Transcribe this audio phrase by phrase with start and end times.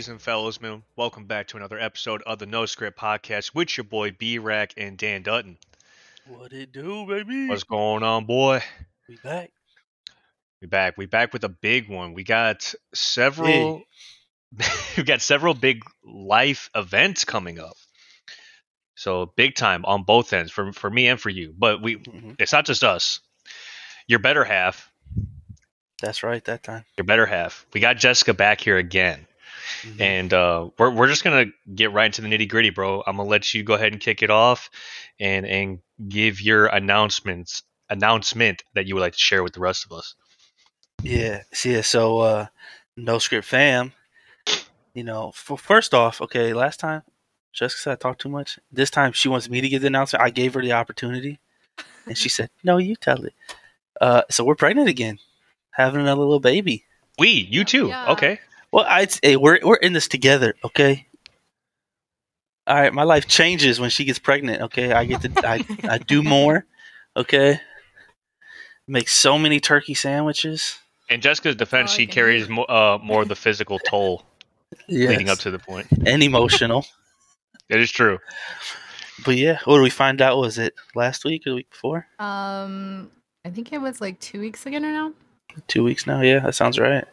[0.00, 3.76] Ladies and fellows, man, welcome back to another episode of the No Script Podcast with
[3.76, 5.58] your boy B Rack and Dan Dutton.
[6.26, 7.48] What it do, baby?
[7.48, 8.62] What's going on, boy?
[9.10, 9.50] we back?
[10.62, 10.96] We back.
[10.96, 12.14] We back with a big one.
[12.14, 13.82] We got several.
[14.96, 17.76] we got several big life events coming up.
[18.94, 21.52] So big time on both ends for for me and for you.
[21.54, 22.36] But we, Mhm.
[22.38, 23.20] it's not just us.
[24.06, 24.90] Your better half.
[26.00, 26.42] That's right.
[26.46, 26.86] That time.
[26.96, 27.66] Your better half.
[27.74, 29.26] We got Jessica back here again.
[29.82, 30.00] Mhm.
[30.00, 33.02] and uh, we're we're just gonna get right into the nitty gritty, bro.
[33.06, 34.70] I'm gonna let you go ahead and kick it off,
[35.18, 39.84] and and give your announcements announcement that you would like to share with the rest
[39.84, 40.14] of us.
[41.02, 41.80] yeah, so, yeah.
[41.80, 42.46] So, uh,
[42.96, 43.92] no script fam.
[44.94, 46.52] You know, for, first off, okay.
[46.52, 47.02] Last time,
[47.52, 48.58] Jessica said I talked too much.
[48.72, 50.24] This time, she wants me to give the announcement.
[50.24, 51.38] I gave her the opportunity,
[52.06, 53.34] and she said, "No, you tell it."
[54.00, 55.18] Uh, so we're pregnant again,
[55.72, 56.84] having another little baby.
[57.18, 57.88] We, you too.
[57.88, 58.12] Yeah.
[58.12, 58.40] Okay.
[58.72, 61.06] Well, I'd say we're we're in this together, okay?
[62.66, 64.92] All right, my life changes when she gets pregnant, okay?
[64.92, 66.66] I get to I, I do more,
[67.16, 67.60] okay?
[68.86, 70.78] Make so many turkey sandwiches.
[71.08, 72.54] In Jessica's defense, Oh, she carries hear.
[72.56, 74.22] mo- uh, more of the physical toll
[74.88, 75.60] leading up to the
[76.06, 76.84] and emotional.
[77.68, 78.18] It is true.
[79.24, 80.38] But yeah, what did we find out?
[80.38, 82.04] Was it last week or the week before?
[82.18, 83.12] Um,
[83.44, 85.12] I think it was like two weeks ago now.
[85.68, 86.20] Two weeks now.
[86.20, 87.04] Yeah, that sounds right.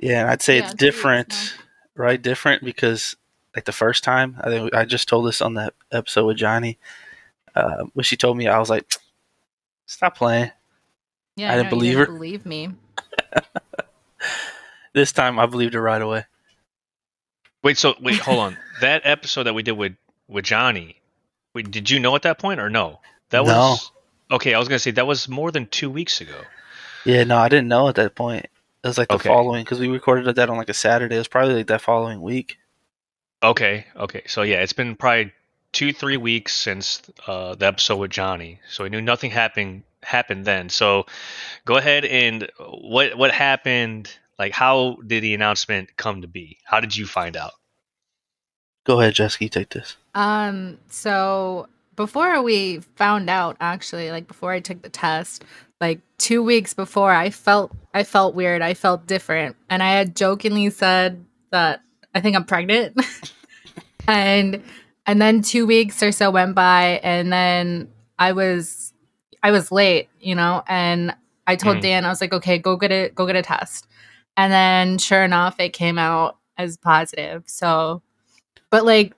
[0.00, 1.54] Yeah, and I'd say Yeah, it's two weeks different,
[1.96, 2.20] right?
[2.20, 3.16] Different because
[3.54, 6.78] like the first time, I think I just told this on that episode with Johnny.
[7.54, 8.92] Uh, when she told me, I was like,
[9.86, 10.52] "Stop playing."
[11.36, 12.12] yeah, I didn't know, you believe didn't her.
[12.14, 12.68] Believe me.
[14.94, 16.24] This time, I believed her right away.
[17.62, 18.56] Wait, so wait, hold on.
[18.80, 19.94] That episode that we did with
[20.28, 21.00] with Johnny,
[21.54, 23.00] wait, did you know at that point or no?
[23.30, 23.52] That No.
[23.52, 23.90] was
[24.30, 24.54] okay.
[24.54, 26.40] I was gonna say that was more than two weeks ago.
[27.04, 28.46] Yeah, no, I didn't know at that point.
[28.88, 29.28] It was like the Okay.
[29.28, 31.16] following because we recorded that on like a Saturday.
[31.16, 32.56] It was probably like that following week.
[33.42, 34.22] Okay, okay.
[34.26, 35.32] So yeah, it's been probably
[35.72, 38.60] two, three weeks since uh, the episode with Johnny.
[38.70, 40.70] So we knew nothing happened happened then.
[40.70, 41.04] So
[41.66, 44.10] go ahead and what what happened?
[44.38, 46.58] Like, how did the announcement come to be?
[46.64, 47.52] How did you find out?
[48.86, 49.96] Go ahead, Jessica, take this.
[50.14, 55.44] Um, so before we found out, actually, like before I took the test,
[55.80, 58.62] like two weeks before, I felt I felt weird.
[58.62, 61.80] I felt different, and I had jokingly said that
[62.14, 62.96] I think I'm pregnant,
[64.08, 64.62] and
[65.06, 68.92] and then two weeks or so went by, and then I was
[69.42, 71.14] I was late, you know, and
[71.48, 71.82] I told Mhm.
[71.82, 73.88] Dan I was like, okay, go get it, go get a test,
[74.36, 77.42] and then sure enough, it came out as positive.
[77.46, 78.02] So,
[78.70, 79.14] but like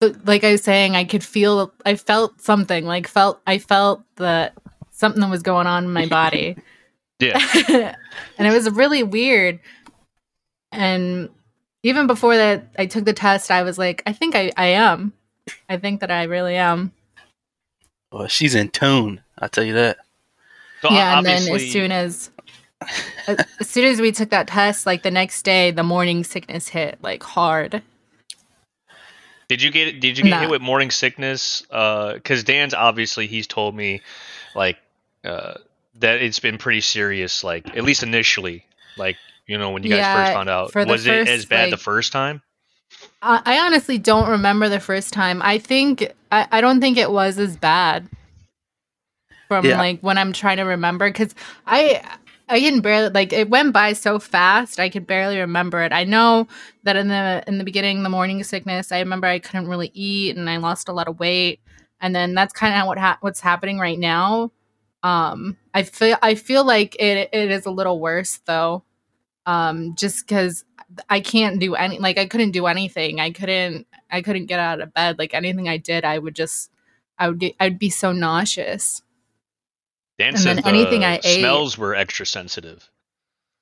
[0.00, 4.54] like I was saying, I could feel, I felt something, like felt, I felt that
[4.92, 6.56] something was going on in my body.
[7.18, 7.38] Yeah.
[8.38, 9.60] and it was really weird.
[10.72, 11.28] And
[11.82, 15.12] even before that, I took the test, I was like, I think I, I am.
[15.68, 16.92] I think that I really am.
[18.12, 19.20] Well, she's in tune.
[19.38, 19.98] I'll tell you that.
[20.82, 21.18] So yeah.
[21.18, 22.30] And then as soon as,
[23.26, 26.68] as as soon as we took that test, like the next day, the morning sickness
[26.68, 27.82] hit like hard.
[29.50, 30.38] Did you get did you get Nah.
[30.42, 31.62] hit with morning sickness?
[31.62, 34.00] Because Dan's obviously he's told me
[34.54, 34.78] like
[35.24, 35.54] uh,
[35.96, 37.42] that it's been pretty serious.
[37.42, 38.64] Like at least initially,
[38.96, 39.16] like
[39.48, 41.48] you know when you guys Yeah, first found out, for the was it as first,
[41.50, 42.42] bad the first time?
[43.22, 45.42] I, I honestly don't remember the first time.
[45.42, 48.08] I think I, I don't think it was as bad
[49.48, 49.78] from Yeah.
[49.78, 51.34] like when I'm trying to remember because
[51.66, 52.02] I
[52.50, 55.92] I can barely like it went by so fast I could barely remember it.
[55.92, 56.48] I know
[56.82, 60.36] that in the in the beginning the morning sickness I remember I couldn't really eat
[60.36, 61.60] and I lost a lot of weight
[62.00, 64.52] and then that's kind of what ha- what's happening right now.
[65.02, 68.84] Um, I feel I feel like it it is a little worse though,
[69.46, 70.64] um, just because
[71.08, 73.20] I can't do any like I couldn't do anything.
[73.20, 75.18] I couldn't I couldn't get out of bed.
[75.18, 76.70] Like anything I did, I would just
[77.18, 79.02] I would get I'd be so nauseous.
[80.20, 82.90] Dan And said then anything the I ate- smells were extra sensitive.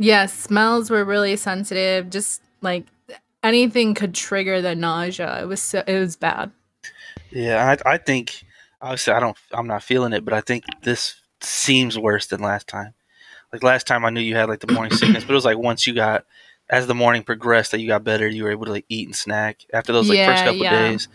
[0.00, 2.10] Yeah, smells were really sensitive.
[2.10, 2.84] Just like
[3.44, 5.40] anything could trigger the nausea.
[5.43, 6.50] It was so it was bad.
[7.31, 8.43] Yeah, I, I think
[8.81, 9.37] obviously I don't.
[9.52, 12.94] I'm not feeling it, but I think this seems worse than last time.
[13.52, 15.58] Like last time, I knew you had like the morning sickness, but it was like
[15.58, 16.25] once you got
[16.70, 19.14] as the morning progressed that you got better, you were able to like eat and
[19.16, 20.88] snack after those like first couple yeah.
[20.90, 21.08] days.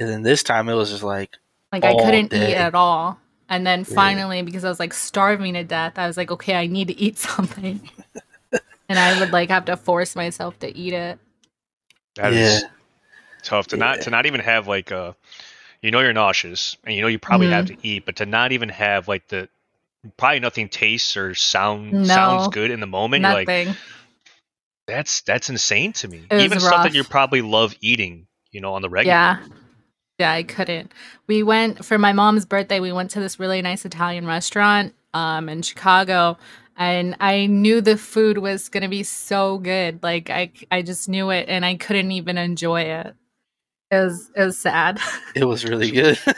[0.00, 1.36] And then this time it was just like
[1.72, 2.52] Like I couldn't day.
[2.52, 3.18] eat at all.
[3.48, 3.94] And then Yeah.
[3.94, 6.98] finally, because I was like starving to death, I was like, okay, I need to
[6.98, 7.80] eat something.
[8.88, 11.18] and I would like have to force myself to eat it.
[12.16, 12.68] That is Yeah.
[13.42, 15.14] tough to not to not even have like a
[15.80, 17.80] you know you're nauseous and you know you probably have mm-hmm.
[17.80, 19.48] to eat, but to not even have like the
[20.16, 22.04] probably nothing tastes or sound No.
[22.04, 23.22] sounds good in the moment.
[23.22, 23.76] You're like Nothing.
[24.86, 26.26] That's that's insane to me.
[26.30, 29.14] It was Even stuff that you probably love eating, you know, on the regular.
[29.14, 29.38] Yeah.
[30.18, 30.92] Yeah, I couldn't.
[31.26, 35.48] We went for my mom's birthday, we went to this really nice Italian restaurant um
[35.48, 36.36] in Chicago
[36.78, 40.02] and I knew the food was going to be so good.
[40.02, 43.14] Like I I just knew it and I couldn't even enjoy it.
[43.90, 45.00] It was it was sad.
[45.34, 46.18] It was really good.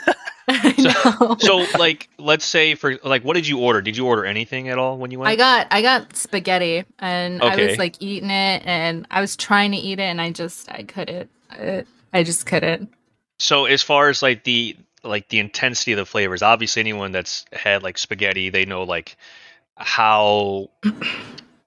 [0.77, 1.37] Know.
[1.39, 3.81] So like, let's say for like, what did you order?
[3.81, 5.29] Did you order anything at all when you went?
[5.29, 9.71] I got I got spaghetti and I was like eating it and I was trying
[9.71, 11.29] to eat it and I just I couldn't.
[11.51, 12.91] I just couldn't.
[13.41, 17.43] So as far as like the like the intensity of the flavors, obviously anyone that's
[17.51, 19.17] had like spaghetti, they know like
[19.75, 20.69] how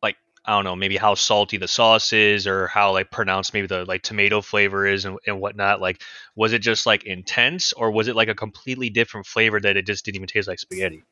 [0.01, 3.67] like I don't know, maybe how salty the sauce is or how like pronounced maybe
[3.67, 5.81] the like tomato flavor is and, and whatnot.
[5.81, 6.01] Like
[6.37, 9.85] was it just like intense or was it like a completely different flavor that it
[9.85, 11.03] just didn't even taste like spaghetti?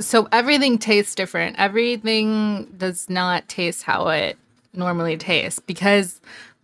[0.00, 1.56] So everything tastes different.
[1.56, 4.36] Everything does not taste how it
[4.72, 6.20] normally tastes because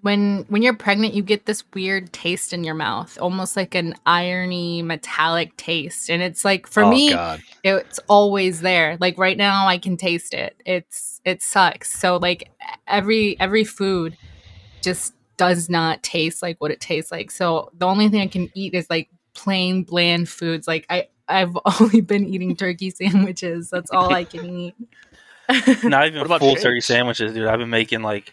[0.07, 3.93] when when you're pregnant you get this weird taste in your mouth, almost like an
[4.07, 6.09] irony metallic taste.
[6.09, 7.43] And it's like for oh, me God.
[7.65, 8.97] it's always there.
[9.01, 10.55] Like right now I can taste it.
[10.65, 11.91] It's it sucks.
[11.99, 12.53] So like
[12.87, 14.17] every every food
[14.81, 17.33] just does not taste like what it tastes like.
[17.33, 20.69] So the only thing I can eat is like plain bland foods.
[20.69, 23.71] Like I I've only been eating turkey sandwiches.
[23.71, 24.75] That's all I can eat.
[25.83, 26.63] Not even What about full shakes?
[26.63, 27.49] turkey sandwiches, dude.
[27.49, 28.33] I've been making like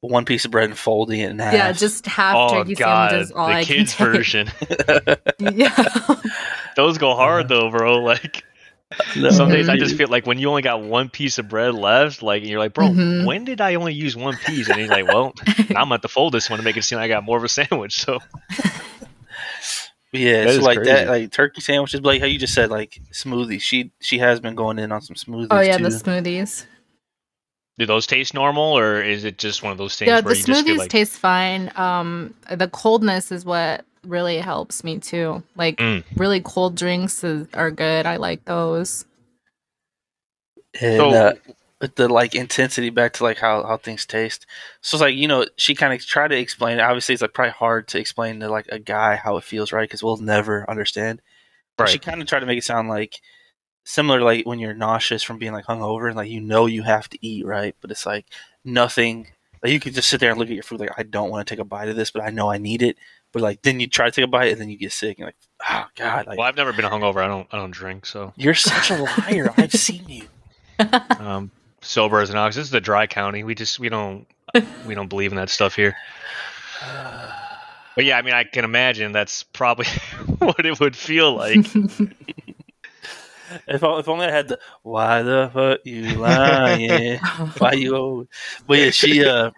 [0.00, 1.52] one piece of bread and folding it in half.
[1.54, 3.32] yeah, just half Oh turkey God, sandwiches.
[3.32, 4.16] All the I kids can take.
[4.16, 4.50] version.
[5.56, 6.16] Yeah.
[6.76, 7.98] Those go hard though, bro.
[7.98, 8.44] Like
[9.16, 9.30] No.
[9.30, 12.22] some days I just feel like when you only got one piece of bread left,
[12.22, 13.24] like you're like, bro, Mhm.
[13.26, 14.68] when did I only use one piece?
[14.68, 16.96] And he's like, well, now I'm gonna have fold this one to make it seem
[16.98, 18.00] like I got more of a sandwich.
[18.00, 18.18] So
[20.12, 20.90] Yeah, That so like crazy.
[20.90, 23.60] that, like turkey sandwiches, but like how you just said, like smoothies.
[23.60, 25.46] She she has been going in on some smoothies.
[25.52, 25.84] oh yeah, too.
[25.84, 26.66] the smoothies.
[27.80, 30.38] Do those taste normal, or is it just one of those things Yeah, where the
[30.38, 31.72] you just feel smoothies like, taste fine.
[31.76, 35.42] Um, the coldness is what really helps me too.
[35.56, 36.04] Like Mm.
[36.16, 38.04] really cold drinks is, are good.
[38.06, 39.06] I like those.
[40.80, 41.32] and So- uh,
[41.80, 44.44] with the like intensity back to like how how things taste.
[44.82, 46.82] So it's like you know she kind of tried to explain it.
[46.82, 49.88] Obviously, it's like probably hard to explain to like a guy how it feels, right?
[49.88, 51.22] Because we'll never understand.
[51.78, 53.20] But She kind of tried to make it sound like
[53.84, 57.08] similar like when you're nauseous from being like hungover and like you know you have
[57.10, 57.74] to eat, right?
[57.80, 58.26] But it's like
[58.64, 59.28] nothing.
[59.62, 61.46] Like you could just sit there and look at your food like I don't want
[61.46, 62.96] to take a bite of this, but I know I need it.
[63.32, 65.26] But like then you try to take a bite and then you get sick and
[65.26, 65.36] like
[65.68, 67.22] oh god, like Well, I've never been hungover.
[67.22, 67.46] I don't.
[67.52, 68.06] I don't drink.
[68.06, 69.52] So you're such a liar.
[69.56, 70.26] I've seen you.
[71.18, 71.50] um,
[71.80, 72.56] sober as an ox.
[72.56, 73.44] This is the dry county.
[73.44, 74.26] We just we don't
[74.86, 75.96] we don't believe in that stuff here.
[77.96, 79.86] But yeah, I mean, I can imagine that's probably
[80.38, 81.66] what it would feel like.
[83.66, 87.18] If, I, if only I had the why the fuck you lying?
[87.58, 87.96] why you?
[87.96, 88.28] Always?
[88.66, 89.24] But yeah, she.
[89.24, 89.50] Uh,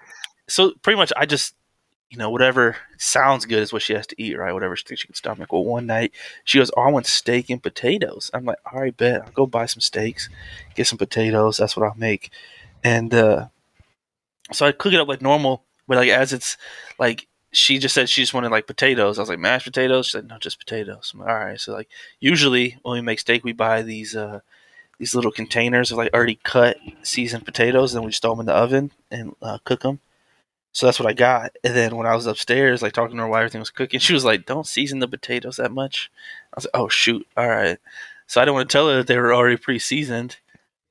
[0.49, 1.55] so pretty much, I just
[2.13, 4.53] you know whatever sounds good is what she has to eat, right?
[4.53, 5.51] Whatever she thinks she can stomach.
[5.51, 6.13] Well, one night
[6.45, 9.23] she goes, "Oh, I want steak and potatoes." I'm like, "All right, bet.
[9.23, 10.29] I'll go buy some steaks,
[10.75, 11.57] get some potatoes.
[11.57, 12.31] That's what I'll make."
[12.85, 13.49] And uh,
[14.53, 16.59] so I cook it up like normal, but like as it's
[16.99, 19.19] like she just said she just wanted like potatoes.
[19.19, 20.07] I was like mashed potatoes.
[20.07, 21.13] She said no, just potatoes.
[21.15, 21.61] Like, all right.
[21.61, 21.89] So like
[22.21, 24.41] usually when we make steak, we buy these uh
[24.99, 28.41] these little containers of like already cut seasoned potatoes, and then we just throw them
[28.41, 30.01] in the oven and uh, cook them.
[30.73, 31.53] So that's what I got.
[31.65, 34.15] And then when I was upstairs, like talking to her while everything was cooking, she
[34.15, 36.11] was like, "Don't season the potatoes that much."
[36.53, 37.79] I was like, "Oh shoot, all right."
[38.27, 40.39] So I didn't want to tell her that they were already pre-seasoned.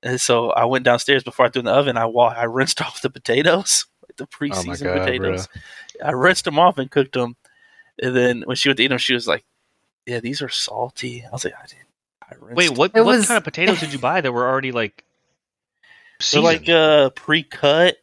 [0.04, 1.98] And so I went downstairs before I threw in the oven.
[1.98, 3.86] I wa- I rinsed off the potatoes,
[4.22, 5.48] like the Oh pre-seasoned potatoes.
[6.04, 7.36] I rinsed them off and cooked them.
[8.02, 9.44] And then when she went to eat them, she was like,
[10.06, 11.88] "Yeah, these are salty." I was like, "I didn't."
[12.52, 12.92] I Wait, what?
[12.96, 15.04] It what was- kind of potatoes did you buy that were already like?
[16.32, 17.98] They're like uh, pre-cut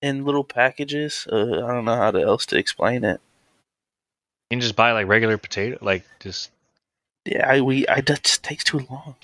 [0.00, 1.26] in little packages.
[1.30, 3.20] Uh, I don't know how to, else to explain it.
[4.50, 6.50] you can just buy like regular potato, like just.
[7.24, 9.14] Yeah, I we I that just takes too long.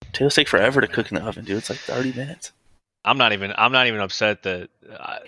[0.00, 1.58] Potatoes take forever to cook in the oven, dude.
[1.58, 2.52] It's like thirty minutes.
[3.04, 3.52] I'm not even.
[3.56, 5.18] I'm not even upset that uh,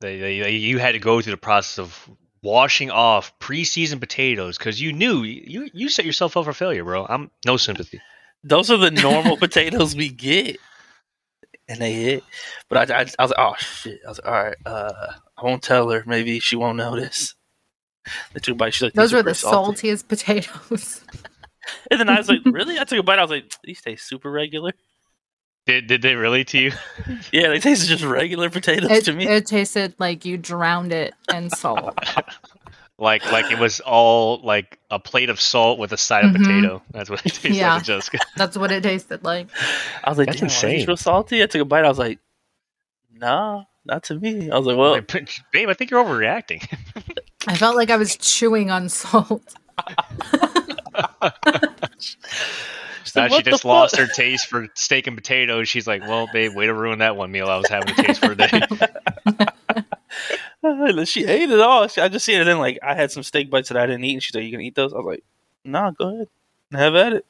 [0.00, 2.10] they, they, they- you had to go through the process of
[2.42, 7.06] washing off pre-seasoned potatoes because you knew you you set yourself up for failure, bro.
[7.08, 8.00] I'm no sympathy.
[8.42, 10.56] Those are the normal potatoes we get,
[11.68, 12.24] and they hit.
[12.68, 14.00] But I, I, I was like, oh shit.
[14.04, 14.56] I was like, all right.
[14.66, 16.02] Uh, I won't tell her.
[16.06, 17.34] Maybe she won't notice.
[18.32, 18.74] They took a bite.
[18.74, 21.02] She's like, Those were the salty." saltiest potatoes.
[21.90, 22.78] And then I was like, really?
[22.80, 23.20] I took a bite.
[23.20, 24.72] I was like, these taste super regular.
[25.66, 26.72] Did did they really to you?
[27.32, 29.26] Yeah, they tasted just regular potatoes It, to me.
[29.26, 31.96] it tasted like you drowned it in salt.
[32.98, 36.38] like like it was all like a plate of salt with a side of Mhm.
[36.38, 36.82] potato.
[36.90, 37.74] That's what it tastes Yeah.
[37.74, 38.18] like, Jessica.
[38.36, 39.48] That's what it tasted like.
[40.02, 40.86] I was like, That's damn, insane.
[40.86, 41.42] real salty?
[41.42, 41.84] I took a bite.
[41.84, 42.18] I was like,
[43.14, 44.50] nah, not to me.
[44.50, 45.06] I was like, well, Like,
[45.52, 46.66] babe, I think you're overreacting.
[47.46, 49.54] I felt like I was chewing on salt.
[51.98, 52.16] she's
[53.16, 55.68] like, now she "What the just lost fuck?" her taste for steak and potatoes.
[55.68, 58.20] She's like, well, babe, way to ruin that one meal I was having a taste
[58.20, 58.62] for today.
[60.62, 61.88] And she ate it all.
[61.88, 62.44] She, I just seen it.
[62.44, 64.52] Then like I had some steak bites that I didn't eat, and she's like, "You
[64.52, 65.24] gonna eat those?" I was like,
[65.64, 66.28] "Nah, go ahead,
[66.72, 67.26] have at it."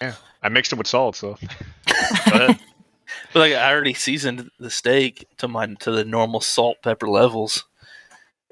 [0.00, 1.36] Yeah, I mixed it with salt, so.
[1.86, 2.60] Go ahead.
[3.32, 7.64] But like I already seasoned the steak to my to the normal salt pepper levels.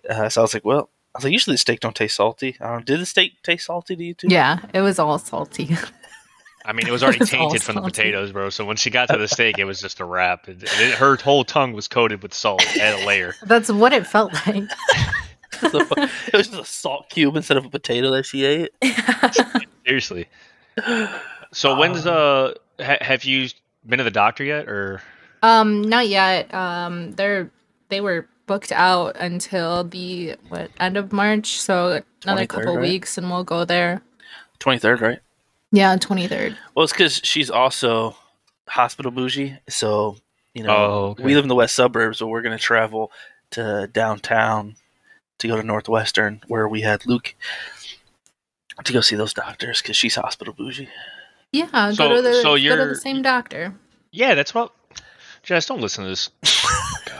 [0.08, 2.56] Uh, so I was like, "Well," I was like, "Usually the steak don't taste salty."
[2.60, 4.28] I don't, did the steak taste salty to you too?
[4.30, 5.76] Yeah, it was all salty.
[6.64, 8.50] I mean, it was already It's all tainted from the potatoes, bro.
[8.50, 10.48] So when she got to the steak, it was just a wrap.
[10.48, 13.34] It, it- her whole tongue was coated with salt at a layer.
[13.42, 14.64] That's what it felt like.
[15.60, 18.70] It was just a salt cube instead of a potato that she ate.
[19.84, 20.28] Seriously.
[21.52, 23.48] So when's uh ha- have you
[23.84, 25.02] been to the doctor yet, or
[25.42, 26.52] um, not yet.
[26.54, 27.50] Um, they're
[27.88, 32.81] they were booked out until the what end of March, so another couple right?
[32.83, 34.02] weeks, and we'll go there.
[34.59, 35.21] Twenty third, right?
[35.71, 36.59] Yeah, twenty third.
[36.75, 38.17] Well, it's because she's also
[38.69, 39.57] hospital bougie.
[39.69, 40.17] So,
[40.55, 41.23] you know, Oh, okay.
[41.23, 43.12] we live in the west suburbs, but we're going to travel
[43.52, 44.75] to downtown
[45.38, 47.35] to go to Northwestern, where we had Luke
[48.85, 50.88] to go see those doctors because she's hospital bougie.
[51.52, 53.75] Yeah, So- go to the so go to you're- the same doctor.
[54.11, 54.73] yeah, that's what.
[55.49, 56.28] Jess, don't listen to this.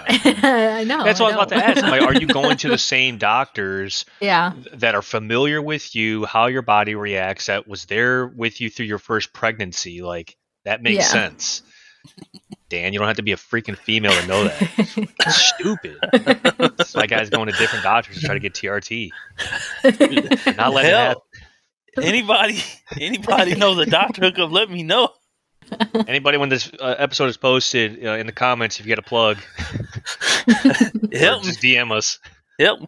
[0.07, 1.03] I know.
[1.03, 1.83] That's what I was about to ask.
[1.83, 6.45] Like, are you going to the same doctors yeah, that are familiar with you, how
[6.49, 10.03] your body reacts, that was there with you through your first pregnancy?
[10.03, 11.05] Like that makes Yeah.
[11.05, 11.63] sense.
[12.69, 15.09] Dan, you don't have to be a freaking female to know that.
[15.27, 15.97] It's stupid.
[16.79, 19.09] It's like guys going to different doctors to try to get TRT.
[19.85, 21.23] Not letting it happen.
[21.97, 22.59] Hell, anybody,
[23.01, 25.09] anybody knows a doctor who could let me know.
[26.09, 29.03] Anybody, when this uh, episode is posted uh, in the comments, if you get a
[29.03, 29.37] plug,
[31.11, 32.19] me, just DM us.
[32.59, 32.79] Yep.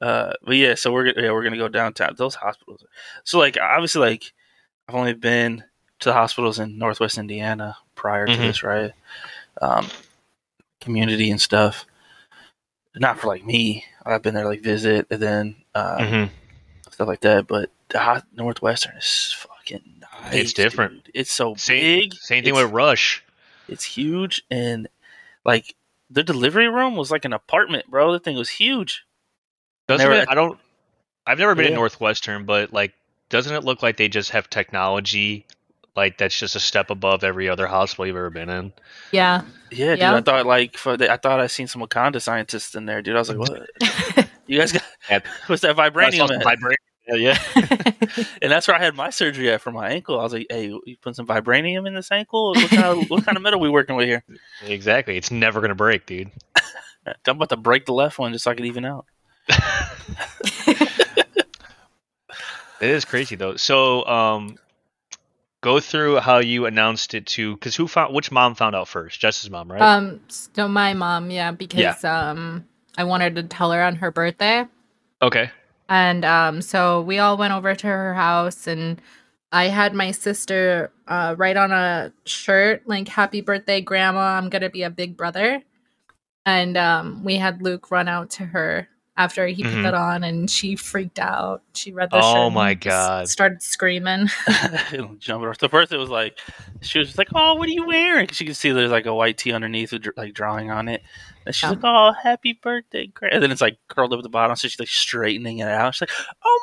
[0.00, 2.14] Uh, but yeah, so we're yeah we're gonna go downtown.
[2.16, 2.84] Those hospitals.
[3.24, 4.32] So like obviously like
[4.88, 5.64] I've only been
[6.00, 8.38] to the hospitals in Northwest Indiana prior to Mhm.
[8.38, 8.92] this, right?
[9.62, 9.88] Um,
[10.80, 11.86] community and stuff.
[12.94, 13.84] Not for like me.
[14.04, 16.30] I've been there like visit and then uh, Mhm.
[16.90, 17.46] stuff like that.
[17.46, 19.34] But the hot Northwestern is
[19.68, 20.34] fucking nice.
[20.34, 21.04] It's different.
[21.04, 21.12] dude.
[21.14, 22.14] It's so Same- big.
[22.14, 23.22] Same thing It's- with Rush.
[23.68, 24.88] It's huge and
[25.44, 25.74] like
[26.08, 28.12] the delivery room was like an apartment, bro.
[28.12, 29.04] The thing was huge.
[29.88, 30.28] Doesn't Never- it?
[30.28, 30.58] I don't.
[31.26, 32.92] I've never been in Northwestern, but like,
[33.30, 35.44] doesn't it look like they just have technology,
[35.96, 38.72] like that's just a step above every other hospital you've ever been in?
[39.10, 39.42] yeah.
[39.72, 39.98] Yeah, dude.
[39.98, 40.14] Yeah.
[40.14, 43.16] I thought like for the, I thought I seen some Wakanda scientists in there, dude.
[43.16, 43.38] I was like,
[44.16, 44.28] what?
[44.46, 45.18] You guys got Yeah.
[45.48, 46.74] what's that I saw vibranium?
[47.08, 47.36] Some at?
[47.36, 48.24] vibra- Yeah, yeah.
[48.42, 50.18] and that's where I had my surgery at for my ankle.
[50.18, 52.54] I was like, hey, you put some vibranium in this ankle?
[52.54, 54.24] What kind of what kind of metal we working with here?
[54.66, 55.16] exactly.
[55.16, 56.30] It's never gonna break, dude.
[57.06, 59.06] I'm about to break the left one just so I can even out.
[62.78, 63.56] It is crazy though.
[63.56, 64.58] So, um,
[65.62, 69.18] go through how you announced it to because who found which mom found out first?
[69.18, 69.80] Jess's mom, right?
[69.80, 72.66] Um, so my mom, yeah, because um,
[72.98, 74.64] I wanted to tell her on her birthday,
[75.22, 75.50] okay.
[75.88, 79.00] And um, so we all went over to her house, and
[79.52, 84.38] I had my sister uh write on a shirt like "Happy Birthday, Grandma!
[84.38, 85.62] I'm gonna be a big brother,"
[86.46, 89.82] and um, we had Luke run out to her after he put mm-hmm.
[89.82, 91.62] that on, and she freaked out.
[91.74, 92.46] She read the Oh shirt.
[92.46, 93.28] and my just God.
[93.28, 94.28] Started screaming.
[95.18, 95.58] Jumping off.
[95.58, 96.38] The first it was like
[96.82, 99.06] she was just like, "Oh, what are you wearing?" 'Cause you can see there's like
[99.06, 101.02] a white tee underneath with like drawing on it.
[101.46, 101.70] And she's Yeah.
[101.70, 104.68] like, "Oh, happy birthday!" Gra-" And then it's like curled up at the bottom, so
[104.68, 105.94] she's like straightening it out.
[105.94, 106.10] She's like,
[106.44, 106.60] "Oh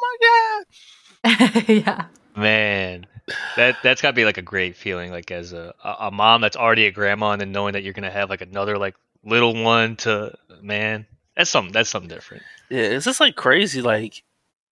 [1.24, 2.05] my god!" yeah.
[2.36, 3.05] Man,
[3.55, 6.55] that that's gotta be like a great feeling, like as a a a mom that's
[6.57, 9.95] already a grandma, and then knowing that you're gonna have like another like little one
[9.98, 11.05] to man.
[11.35, 11.73] That's something.
[11.73, 12.43] That's something different.
[12.69, 13.81] Yeah, it's just like crazy.
[13.81, 14.23] Like,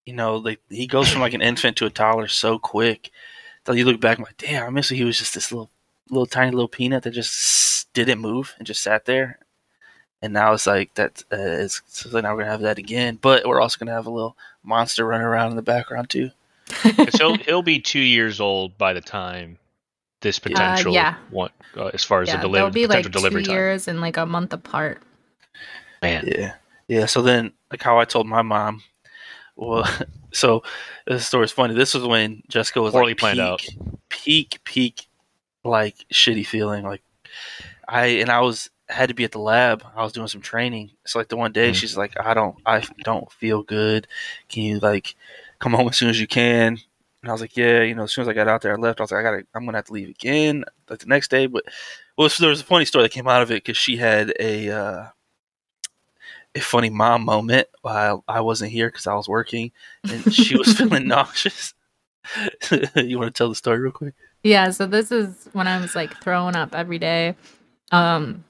[0.06, 3.10] you know, like he goes from like an infant to a toddler so quick.
[3.64, 5.70] that you look back, and like, damn, I miss he was just this little,
[6.10, 9.38] little tiny little peanut that just didn't move and just sat there.
[10.20, 11.22] And now it's like that.
[11.32, 14.10] Uh, it's, like now we're gonna have that again, but we're also gonna have a
[14.10, 16.30] little monster running around in the background too.
[17.18, 19.58] he'll he'll be two years old by the time
[20.22, 21.16] this potential yeah.
[21.30, 23.54] one, uh, as far as yeah, the they'll delivery be potential like two delivery time.
[23.54, 25.02] years and like a month apart.
[26.02, 26.54] Man, Yeah,
[26.88, 27.06] yeah.
[27.06, 28.82] So then, like how I told my mom,
[29.56, 29.88] well,
[30.32, 30.62] so
[31.06, 31.74] this story's funny.
[31.74, 33.66] This was when Jessica was Poorly like planned peak, out.
[34.08, 35.06] peak, peak,
[35.64, 36.84] like shitty feeling.
[36.84, 37.02] Like
[37.88, 39.82] I and I was had to be at the lab.
[39.96, 40.90] I was doing some training.
[41.06, 41.74] So like the one day Mhm.
[41.74, 44.06] she's like, I don't, I don't feel good.
[44.48, 45.14] Can you like
[45.60, 46.78] come home as soon as you can?
[47.22, 48.76] And I was like, yeah, you know, as soon as I got out there, I
[48.80, 49.00] left.
[49.00, 51.46] I was like, I gotta, I'm gonna have to leave again, like the next day.
[51.46, 51.64] But
[52.18, 54.34] well, so there was a funny story that came out of it because she had
[54.40, 55.12] a uh, a
[56.60, 59.72] funny mom moment while I wasn't here because I was working,
[60.04, 61.74] and she was feeling nauseous.
[62.96, 64.14] you want to tell the story real quick?
[64.42, 67.36] Yeah, so this is when I was like throwing up every day.
[67.90, 68.44] Um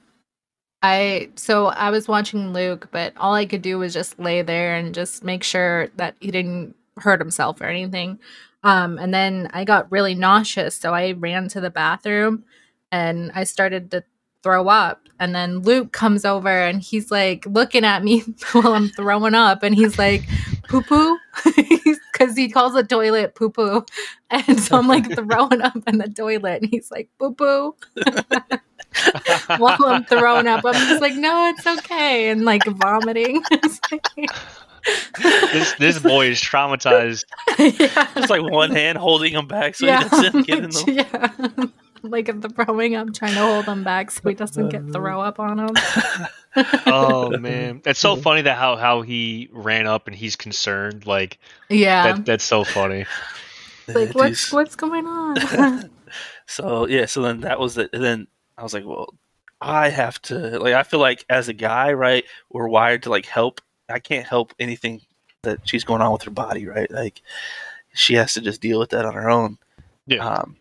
[0.81, 4.75] I so I was watching Luke, but all I could do was just lay there
[4.75, 8.19] and just make sure that he didn't hurt himself or anything.
[8.63, 12.43] Um and then I got really nauseous, so I ran to the bathroom
[12.91, 14.03] and I started to
[14.43, 14.99] throw up.
[15.19, 18.19] And then Luke comes over and he's like looking at me
[18.51, 20.23] while I'm throwing up and he's like,
[20.67, 21.17] poo poo.
[22.13, 23.85] Because he calls the toilet poo poo.
[24.29, 27.75] And so I'm like throwing up in the toilet and he's like, poo poo.
[29.57, 32.29] while I'm throwing up, I'm just like, no, it's okay.
[32.29, 33.43] And like vomiting.
[35.21, 37.25] This this boy is traumatized.
[37.59, 38.09] yeah.
[38.15, 40.03] It's like one hand holding him back so yeah.
[40.03, 41.07] he doesn't get in the.
[41.11, 41.65] yeah.
[42.09, 45.21] Like if the throwing up, trying to hold him back so he doesn't get throw
[45.21, 45.75] up on him.
[46.85, 51.07] Oh man, it's so funny that how how he ran up and he's concerned.
[51.07, 52.13] Like Yeah.
[52.13, 53.05] that that's so funny.
[53.87, 55.89] like what's what's going on?
[56.45, 57.89] So yeah, so then that was it.
[57.93, 59.13] And then I was like, well,
[59.61, 60.73] I have to like.
[60.73, 63.61] I feel like as a guy, right, we're wired to like help.
[63.89, 65.01] I can't help anything
[65.43, 66.91] that she's going on with her body, right?
[66.91, 67.21] Like
[67.93, 69.57] she has to just deal with that on her own.
[70.05, 70.27] Yeah.
[70.27, 70.57] Um,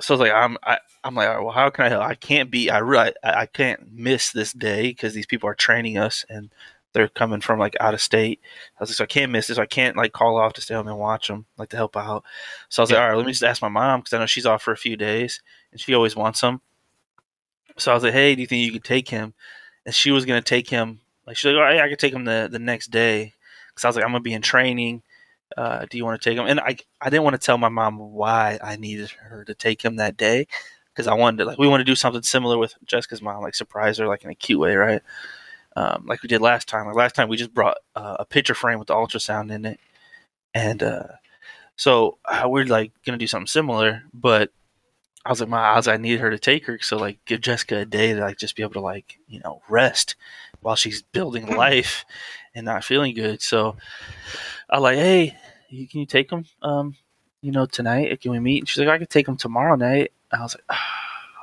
[0.00, 2.02] so I was like, I'm, I, I'm like, all right, well, how can I help?
[2.02, 5.54] I can't be, I really, I, I can't miss this day because these people are
[5.54, 6.50] training us and
[6.92, 8.40] they're coming from like out of state.
[8.78, 9.58] I was like, so I can't miss this.
[9.58, 12.24] I can't like call off to stay home and watch them, like to help out.
[12.68, 14.26] So I was like, all right, let me just ask my mom because I know
[14.26, 16.60] she's off for a few days and she always wants him.
[17.76, 19.34] So I was like, hey, do you think you could take him?
[19.86, 21.00] And she was gonna take him.
[21.26, 23.34] Like she's like, all right, I could take him the the next day
[23.68, 25.02] because I was like, I'm gonna be in training.
[25.56, 26.46] Uh, do you want to take him?
[26.46, 29.82] And I I didn't want to tell my mom why I needed her to take
[29.84, 30.46] him that day
[30.92, 33.54] because I wanted to like we want to do something similar with Jessica's mom, like
[33.54, 35.02] surprise her like in a cute way, right?
[35.76, 36.86] Um, like we did last time.
[36.86, 39.80] Like last time, we just brought uh, a picture frame with the ultrasound in it,
[40.54, 41.04] and uh,
[41.76, 44.02] so uh, we're like gonna do something similar.
[44.12, 44.50] But
[45.24, 47.78] I was like, my, was, I needed her to take her, so like give Jessica
[47.78, 50.16] a day to like just be able to like you know rest
[50.60, 52.04] while she's building life
[52.54, 53.42] and not feeling good.
[53.42, 53.76] So
[54.70, 55.36] I like, hey,
[55.90, 56.44] can you take him?
[56.62, 56.96] Um,
[57.42, 58.20] you know, tonight?
[58.20, 58.60] Can we meet?
[58.60, 60.12] And she's like, I could take him tomorrow night.
[60.32, 60.96] I was like, ah.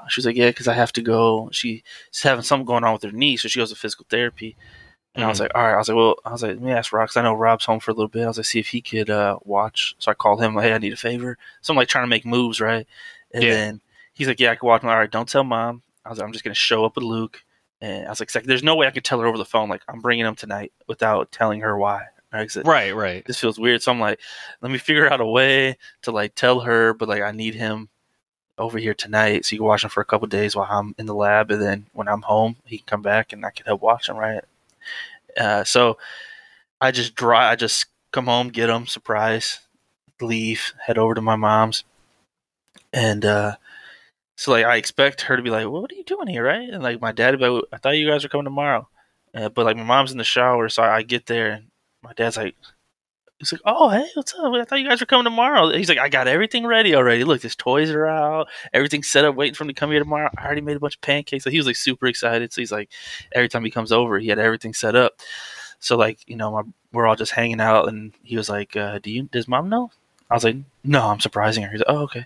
[0.10, 1.50] She was like, yeah, because I have to go.
[1.52, 1.82] She's
[2.24, 4.56] having something going on with her knee, so she goes to physical therapy.
[5.16, 5.74] And I was like, all right.
[5.74, 7.66] I was like, well, I was like, let me ask Rob 'cause I know Rob's
[7.66, 8.24] home for a little bit.
[8.24, 9.96] I was like, see if he could uh, watch.
[10.00, 11.38] So I called him, like, hey, I need a favor.
[11.62, 12.88] So I'm like trying to make moves, right?
[13.34, 13.50] And Yeah.
[13.52, 13.82] then
[14.14, 14.84] he's like, yeah, I can watch.
[14.84, 15.82] Like, all right, don't tell mom.
[16.06, 17.44] I was like, I'm just gonna show up with Luke.
[17.82, 19.82] And I was like, there's no way I could tell her over the phone, like,
[19.90, 22.04] I'm bringing him tonight without telling her why.
[22.38, 22.56] Right?
[22.56, 23.26] it- Right, right.
[23.26, 23.82] this feels weird.
[23.82, 24.20] So I'm like,
[24.62, 27.90] let me figure out a way to like tell her, but like I need him
[28.58, 31.06] over here tonight so you can watch him for a couple days while I'm in
[31.06, 33.82] the lab, and then when I'm home, he can come back and I can help
[33.82, 34.18] watch him.
[34.18, 34.44] Right.
[35.40, 35.98] Uh, so
[36.82, 37.52] I just drive.
[37.52, 39.60] I just come home, get him, surprise,
[40.22, 41.84] leave, head over to my mom's,
[42.94, 43.56] and uh,
[44.36, 46.70] so like I expect her to be like, well, "What are you doing here?" Right?
[46.70, 48.88] And like my dad, would be like, I thought you guys were coming tomorrow,
[49.36, 51.68] uh, but like my mom's in the shower, so I get there and
[52.04, 52.56] my dad's like,
[53.40, 54.54] he's like, oh hey, what's up?
[54.54, 55.70] I thought you guys were coming tomorrow.
[55.70, 57.24] He's like, I got everything ready already.
[57.24, 60.30] Look, his toys are out, everything's set up, waiting for him to come here tomorrow.
[60.38, 61.44] I already made a bunch of pancakes.
[61.44, 62.52] So he was like super excited.
[62.54, 62.90] So he's like,
[63.32, 65.20] every time he comes over, he had everything set up.
[65.80, 69.00] So like, you know, my, we're all just hanging out, and he was like, uh,
[69.00, 69.24] do you?
[69.24, 69.92] Does mom know?
[70.30, 71.70] I was like, no, I'm surprising her.
[71.70, 72.26] He's like, oh okay.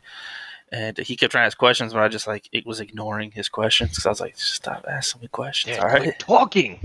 [0.71, 3.49] And he kept trying to ask questions, but I just like it was ignoring his
[3.49, 5.75] questions because I was like, stop asking me questions.
[5.75, 6.17] Yeah, all right.
[6.19, 6.79] talking.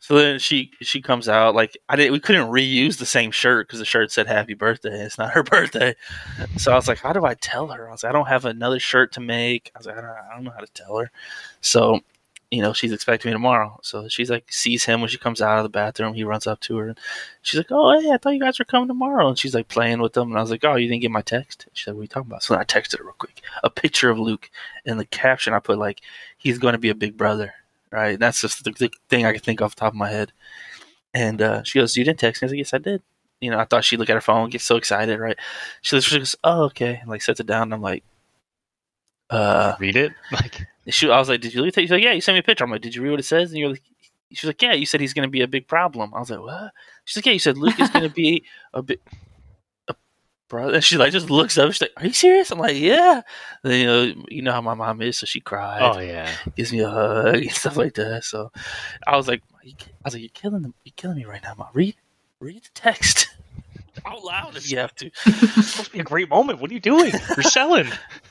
[0.00, 3.66] So then she she comes out like I didn't we couldn't reuse the same shirt
[3.66, 5.02] because the shirt said happy birthday.
[5.02, 5.96] It's not her birthday.
[6.58, 7.88] So I was like, how do I tell her?
[7.88, 9.72] I was like, I don't have another shirt to make.
[9.74, 11.10] I was like, I don't, I don't know how to tell her.
[11.62, 12.00] So
[12.54, 13.78] you know she's expecting me tomorrow.
[13.82, 16.14] So she's like sees him when she comes out of the bathroom.
[16.14, 16.98] He runs up to her and
[17.42, 19.28] she's like, oh hey, I thought you guys were coming tomorrow.
[19.28, 20.28] And she's like playing with them.
[20.30, 21.66] And I was like, oh, you didn't get my text?
[21.72, 22.42] She said, what are you talking about?
[22.42, 24.50] So I texted her real quick a picture of Luke
[24.86, 26.00] and the caption I put like,
[26.38, 27.54] he's going to be a big brother
[27.94, 28.18] right?
[28.18, 30.32] That's just the, the thing I can think off the top of my head.
[31.14, 33.02] And uh, she goes, "You didn't text me?" I was like, "Yes, I did."
[33.40, 35.38] You know, I thought she'd look at her phone, get so excited, right?
[35.80, 37.64] She she goes, "Oh, okay," and like sets it down.
[37.64, 38.02] And I'm like,
[39.34, 40.12] "Uh," Read it.
[40.32, 41.80] Like she, I was like, "Did you read it?
[41.80, 43.24] She's like, "Yeah, you sent me a picture." I'm like, "Did you read what it
[43.24, 43.82] says?" And you're like,
[44.32, 46.12] "She's like, yeah." You said he's going to be a big problem.
[46.14, 46.72] I was like, "What?"
[47.04, 49.00] She's like, "Yeah." You said Luke is going to be a big.
[49.88, 49.94] a
[50.48, 51.72] Brother, and she like just looks up.
[51.72, 53.22] She's like, "Are you serious?" I'm like, "Yeah."
[53.62, 56.30] Then, you know, you know how my mom is, so she cried oh yeah.
[56.54, 58.24] gives me a hug and stuff like that.
[58.24, 58.52] So
[59.06, 59.72] I was like, I
[60.04, 60.74] was like, you're killing them.
[60.84, 61.68] You're killing me right now, mom.
[61.72, 61.96] Read,
[62.40, 63.28] read the text.
[64.06, 65.06] Out loud if you have to.
[65.06, 66.60] It's supposed to be a great moment.
[66.60, 67.12] What are you doing?
[67.36, 67.86] You're selling.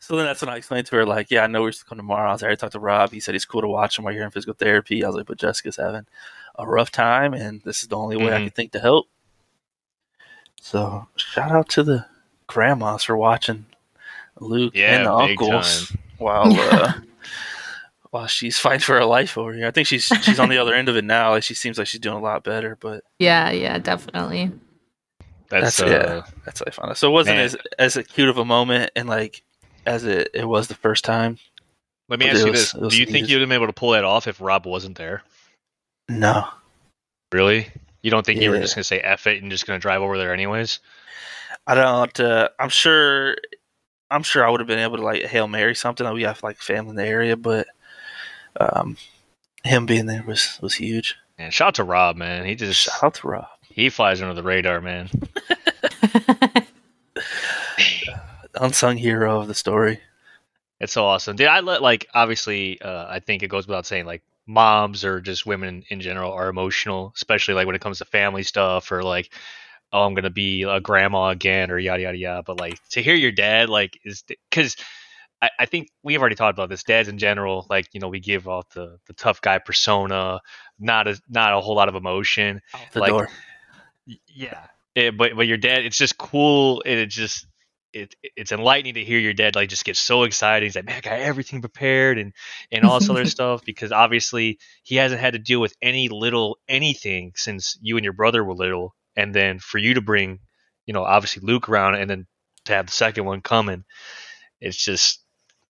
[0.00, 1.88] so then that's when I explained to her, like, yeah, I know we're supposed to
[1.90, 2.28] come tomorrow.
[2.28, 2.50] I was there.
[2.50, 3.10] I talked to Rob.
[3.12, 5.04] He said he's cool to watch him while you're in physical therapy.
[5.04, 6.06] I was like, but Jessica's having
[6.58, 8.42] a rough time, and this is the only way I Mhm.
[8.44, 9.06] can think to help.
[10.60, 12.06] So shout out to the
[12.46, 13.66] grandmas for watching
[14.40, 16.92] Luke Yeah, and the big uncles while uh,
[18.10, 19.66] while she's fighting for her life over here.
[19.66, 21.30] I think she's she's on the other end of it now.
[21.30, 24.50] Like she seems like she's doing a lot better, but Yeah, yeah, definitely.
[25.50, 26.32] That's, That's- uh, yeah.
[26.44, 26.96] that's how I found out.
[26.98, 27.44] So it wasn't Man.
[27.44, 29.42] as as a cute of a moment and like
[29.86, 31.38] as it, it was the first time.
[32.08, 33.30] Let me But ask you was- this: Do you think needed.
[33.30, 35.22] you'd have been able to pull that off if Rob wasn't there?
[36.08, 36.48] No.
[37.32, 37.68] Really?
[38.02, 40.16] You don't think you were just gonna say "f it" and just gonna drive over
[40.18, 40.80] there anyways?
[41.66, 42.18] I don't.
[42.20, 43.36] Uh, I'm sure.
[44.10, 46.04] I'm sure I would have been able to like hail mary something.
[46.06, 47.66] Like, we have like family in the area, but
[48.58, 48.96] um,
[49.64, 51.16] him being there was was huge.
[51.36, 52.46] And shout out to Rob, man.
[52.46, 53.46] He just Shout out to Rob,
[53.78, 55.08] he flies under the radar, man.
[58.60, 60.00] unsung hero of the story.
[60.80, 61.36] It's so awesome.
[61.36, 65.20] Dude, I let like obviously uh, I think it goes without saying like moms or
[65.20, 69.02] just women in general are emotional, especially like when it comes to family stuff or
[69.04, 69.32] like
[69.92, 72.42] oh I'm gonna be a grandma again or yada yada yada.
[72.44, 74.76] But like to hear your dad like is because
[75.40, 76.82] I, I think we've already talked about this.
[76.82, 80.40] Dads in general, like you know, we give off the the tough guy persona,
[80.80, 82.60] not a not a whole lot of emotion.
[82.74, 83.28] Out the Like, door.
[84.28, 84.66] Yeah
[84.96, 87.46] Eh, but but your dad it's just cool and it just
[87.92, 90.96] it it's enlightening to hear your dad like just get so excited he's like man
[90.96, 92.32] i got everything prepared and
[92.72, 96.58] and all this other stuff because obviously he hasn't had to deal with any little
[96.68, 100.40] anything since you and your brother were little and then for you to bring
[100.86, 102.26] you know obviously luke around and then
[102.64, 103.84] to have the second one coming
[104.60, 105.20] it's just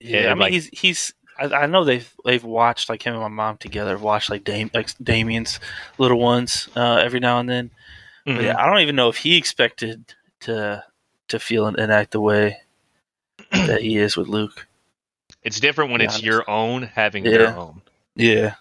[0.00, 1.14] Yeah, yeah, I mean like- he's he's.
[1.40, 3.96] I, know they've they've watched like him and my mom together.
[3.96, 5.60] Watched like Dame like Damien's
[5.96, 7.70] little ones uh, every now and then.
[8.28, 8.42] Mhm.
[8.42, 10.84] yeah, I don't even know if he expected to
[11.28, 12.58] to feel and, and act the way
[13.52, 14.66] that he is with Luke.
[15.44, 17.30] it's different when be it's your own having Yeah.
[17.38, 17.80] their own
[18.16, 18.54] Yeah.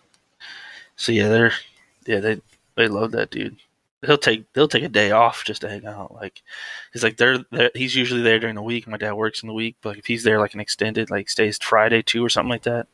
[0.95, 1.53] So yeah, they're
[2.06, 2.41] yeah they
[2.75, 3.58] they love that dude.
[4.06, 6.13] He'll take they'll take a day off just to hang out.
[6.13, 6.43] Like
[6.93, 8.88] he's like they're, they're he's usually there during the week.
[8.88, 11.58] My dad works in the week, but if he's there like an extended like stays
[11.58, 12.88] Friday too or something like that.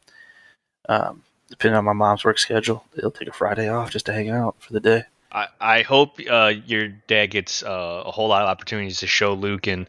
[0.89, 4.29] Um, depending on my mom's work schedule, they'll take a Friday off just to hang
[4.29, 5.03] out for the day.
[5.34, 9.34] I, I hope uh, your dad gets uh, a whole lot of opportunities to show
[9.34, 9.88] Luke and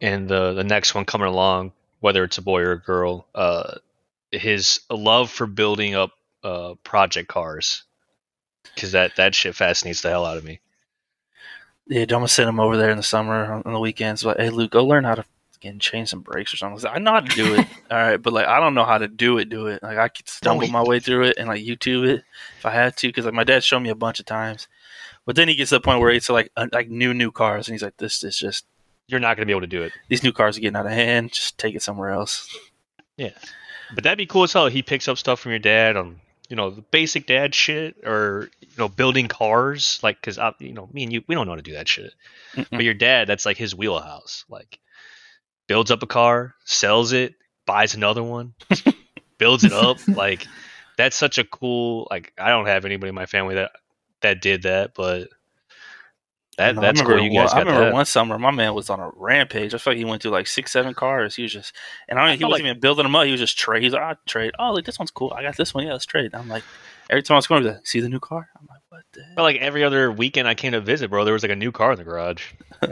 [0.00, 3.76] and the the next one coming along, whether it's a boy or a girl, uh,
[4.30, 6.10] his love for building up
[6.42, 7.84] uh, project cars,
[8.74, 10.60] because that that shit fascinates the hell out of me.
[11.86, 14.24] Yeah, gonna send him over there in the summer on, on the weekends.
[14.24, 15.24] Like, hey Luke, go learn how to
[15.66, 16.72] fucking change some brakes or something.
[16.72, 18.74] I, was like, I know how to do it, all right, but like I don't
[18.74, 19.48] know how to do it.
[19.48, 19.82] Do it.
[19.82, 22.24] Like I could stumble my way through it and like YouTube it
[22.58, 24.68] if I had to, because like my dad showed me a bunch of times.
[25.24, 27.68] But then he gets to the point where it's like uh, like new new cars,
[27.68, 28.64] and he's like, this is just
[29.08, 29.92] You're not gonna be able to do it.
[30.08, 31.32] these new cars are getting out of hand.
[31.32, 32.56] Just take it somewhere else.
[33.16, 33.30] Yeah,
[33.94, 34.68] but that'd be cool as hell.
[34.68, 38.50] He picks up stuff from your dad on you know the basic dad shit or
[38.60, 41.56] you know building cars, like because you know me and you we don't know how
[41.56, 42.12] to do that shit.
[42.54, 42.70] Mm-mm.
[42.70, 44.44] But your dad, that's like his wheelhouse.
[44.48, 44.78] Like
[45.66, 47.34] builds up a car, sells it,
[47.66, 48.54] buys another one,
[49.38, 49.98] builds it up.
[50.08, 50.46] Like
[50.96, 52.06] that's such a cool.
[52.10, 53.72] Like I don't have anybody in my family that
[54.22, 55.28] that did that, but
[56.56, 57.28] that No, that's remember cool.
[57.30, 57.92] You guys I remember that.
[57.92, 59.74] one summer, my man was on a rampage.
[59.74, 61.36] I feel like he went through like six, seven cars.
[61.36, 61.74] He was just,
[62.08, 62.30] and I don't.
[62.32, 63.26] I he wasn't like- even building them up.
[63.26, 63.82] He was just trade.
[63.82, 64.52] He's like, I trade.
[64.58, 65.34] Oh, like this one's cool.
[65.36, 65.84] I got this one.
[65.84, 66.34] Yeah, let's trade.
[66.34, 66.64] I'm like,
[67.10, 69.22] every time I was going to see the new car, I'm like, what the?
[69.36, 71.72] But like every other weekend I came to visit, bro, there was like a new
[71.72, 72.52] car in the garage.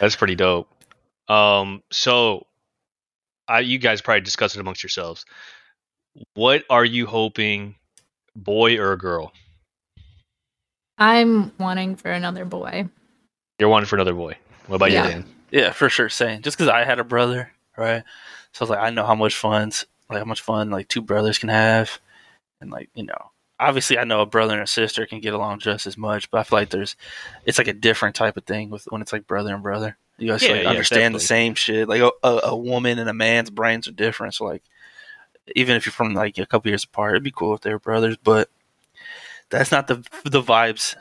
[0.00, 0.68] That's pretty dope.
[1.28, 2.46] Um, so
[3.48, 5.24] I, you guys probably discuss it amongst yourselves.
[6.34, 7.76] What are you hoping,
[8.36, 9.32] boy or girl?
[10.98, 12.88] I'm wanting for another boy.
[13.58, 14.36] You're wanting for another boy.
[14.66, 15.06] What about Yeah.
[15.06, 15.24] you, Dan?
[15.50, 16.08] Yeah, for sure.
[16.08, 18.02] Saying just because I had a brother, right?
[18.52, 21.02] So I was like, I know how much fun's like how much fun like two
[21.02, 21.98] brothers can have,
[22.60, 23.30] and like you know,
[23.60, 26.38] obviously I know a brother and a sister can get along just as much, but
[26.38, 26.96] I feel like there's
[27.46, 29.96] it's like a different type of thing with when it's like brother and brother.
[30.18, 31.18] You guys Yeah, like yeah, understand definitely.
[31.18, 31.88] the same shit.
[31.88, 34.34] Like a, a, a woman and a man's brains are different.
[34.34, 34.62] So like,
[35.56, 37.78] even if you're from like a couple years apart, it'd be cool if they were
[37.80, 38.48] brothers, but
[39.50, 40.94] that's not the the vibes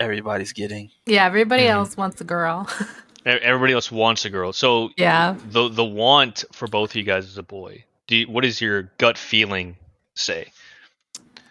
[0.00, 0.90] everybody's getting.
[1.06, 1.70] Yeah, everybody Mhm.
[1.70, 2.68] else wants a girl.
[3.26, 4.54] Everybody else wants a girl.
[4.54, 5.34] So yeah.
[5.50, 7.84] the the want for both of you guys is a boy.
[8.06, 9.76] Do you, what does your gut feeling
[10.14, 10.50] say?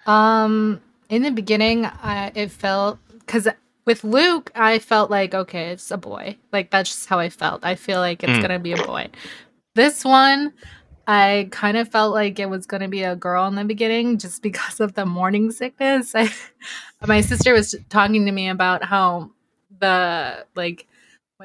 [0.07, 3.47] Um, in the beginning, I it felt because
[3.85, 6.37] with Luke, I felt like okay, it's a boy.
[6.51, 7.63] Like that's just how I felt.
[7.63, 8.41] I feel like it's Mm.
[8.41, 9.09] gonna be a boy.
[9.75, 10.53] This one,
[11.07, 14.17] I kind of felt like it was going to be a girl in the beginning
[14.17, 16.15] just because of the morning sickness.
[16.15, 16.29] I,
[17.07, 19.29] my sister was talking to me about how
[19.79, 20.87] the like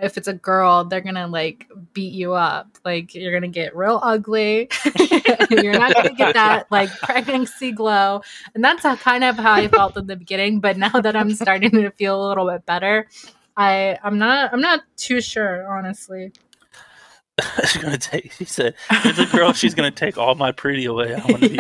[0.01, 2.79] if it's a girl, they're gonna like beat you up.
[2.85, 4.71] Like you're gonna get real ugly.
[5.51, 8.23] you're not gonna get that like pregnancy glow.
[8.55, 10.61] And that's how, kind of how I felt in the beginning.
[10.61, 13.07] But now that I'm starting to feel a little bit better,
[13.57, 16.33] I I'm not I'm not too sure honestly.
[17.61, 18.33] she's gonna take.
[18.33, 21.15] She said, "If it's a girl, she's gonna take all my pretty away.
[21.15, 21.57] I want to be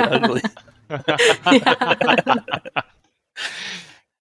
[0.87, 2.83] Yeah.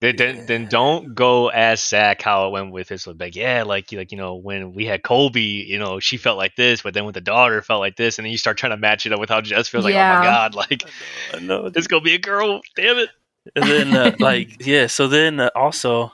[0.02, 3.62] Ugly." Then, then, then don't go as Zach how it went with his like yeah
[3.62, 6.94] like like you know when we had Colby you know she felt like this but
[6.94, 9.12] then with the daughter felt like this and then you start trying to match it
[9.12, 10.84] up with how Jess feels like oh my god like
[11.32, 11.68] I know.
[11.68, 13.10] this gonna be a girl damn it
[13.56, 14.86] And then, uh, like, yeah.
[14.86, 16.12] So then, uh, also,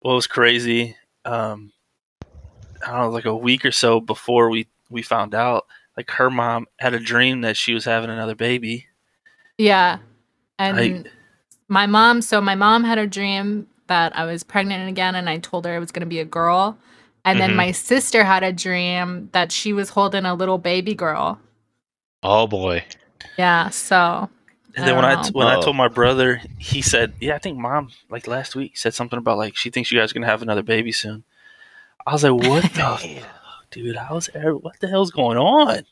[0.00, 0.96] what was crazy?
[1.26, 1.72] Um,
[2.82, 6.30] I don't know, like a week or so before we we found out, like her
[6.30, 8.86] mom had a dream that she was having another baby.
[9.58, 9.98] Yeah.
[10.58, 11.12] And Like-
[11.68, 15.38] my mom, so my mom had a dream that I was pregnant again and I
[15.38, 16.76] told her it was going to be a girl.
[17.24, 17.56] And then Mhm.
[17.56, 21.38] my sister had a dream that she was holding a little baby girl.
[22.22, 22.84] oh boy
[23.38, 24.28] Yeah, so
[24.74, 25.38] And then when I don't t- know.
[25.38, 25.60] when I Oh.
[25.62, 29.38] told my brother, he said, "Yeah, I think mom like last week said something about
[29.38, 31.24] like she thinks you guys are gonna have another baby soon."
[32.06, 33.96] I was like, "What the Man, fuck, dude?
[33.96, 35.84] How's er- what the hell's going on?"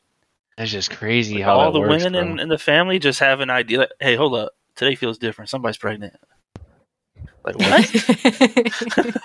[0.56, 3.20] that's just crazy Like, how all that the works, women in, in the family just
[3.20, 3.80] have an idea.
[3.80, 5.50] Like, hey, hold up, today feels different.
[5.50, 6.14] Somebody's pregnant.
[7.44, 7.90] Like what?
[7.90, 9.18] that's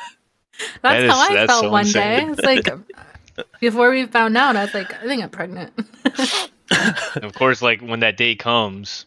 [0.81, 2.25] That is- how I that's felt so one day.
[2.25, 2.67] It's like
[3.59, 5.73] before we found out, I was like, I think I'm pregnant.
[7.15, 9.05] Of course like when that day comes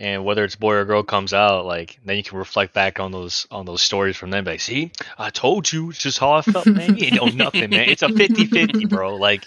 [0.00, 3.12] and whether it's boy or girl comes out like then you can reflect back on
[3.12, 6.42] those on those stories from them like see I told you it's just how I
[6.42, 9.44] felt man you know nothing man it's a 50-50 bro like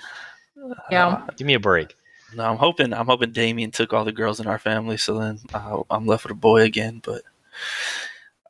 [0.90, 1.28] yeah.
[1.36, 1.94] give me a break
[2.34, 5.40] No, I'm hoping I'm hoping Damien took all the girls in our family, so then
[5.54, 7.02] uh, I'm left with a boy again.
[7.04, 7.22] But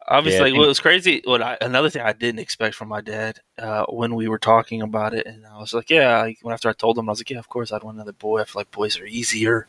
[0.08, 3.40] obviously, Yeah, what was crazy, what I, another thing I didn't expect from my dad
[3.58, 6.70] uh, when we were talking about it, and I was like, yeah, like, when after
[6.70, 8.42] I told him, I was like, yeah, of course I'd want another boy.
[8.42, 9.68] I feel like boys are easier.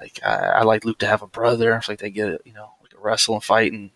[0.00, 1.74] Like I, I like Luke to have a brother.
[1.74, 3.90] I feel like they get you know like wrestle and fight and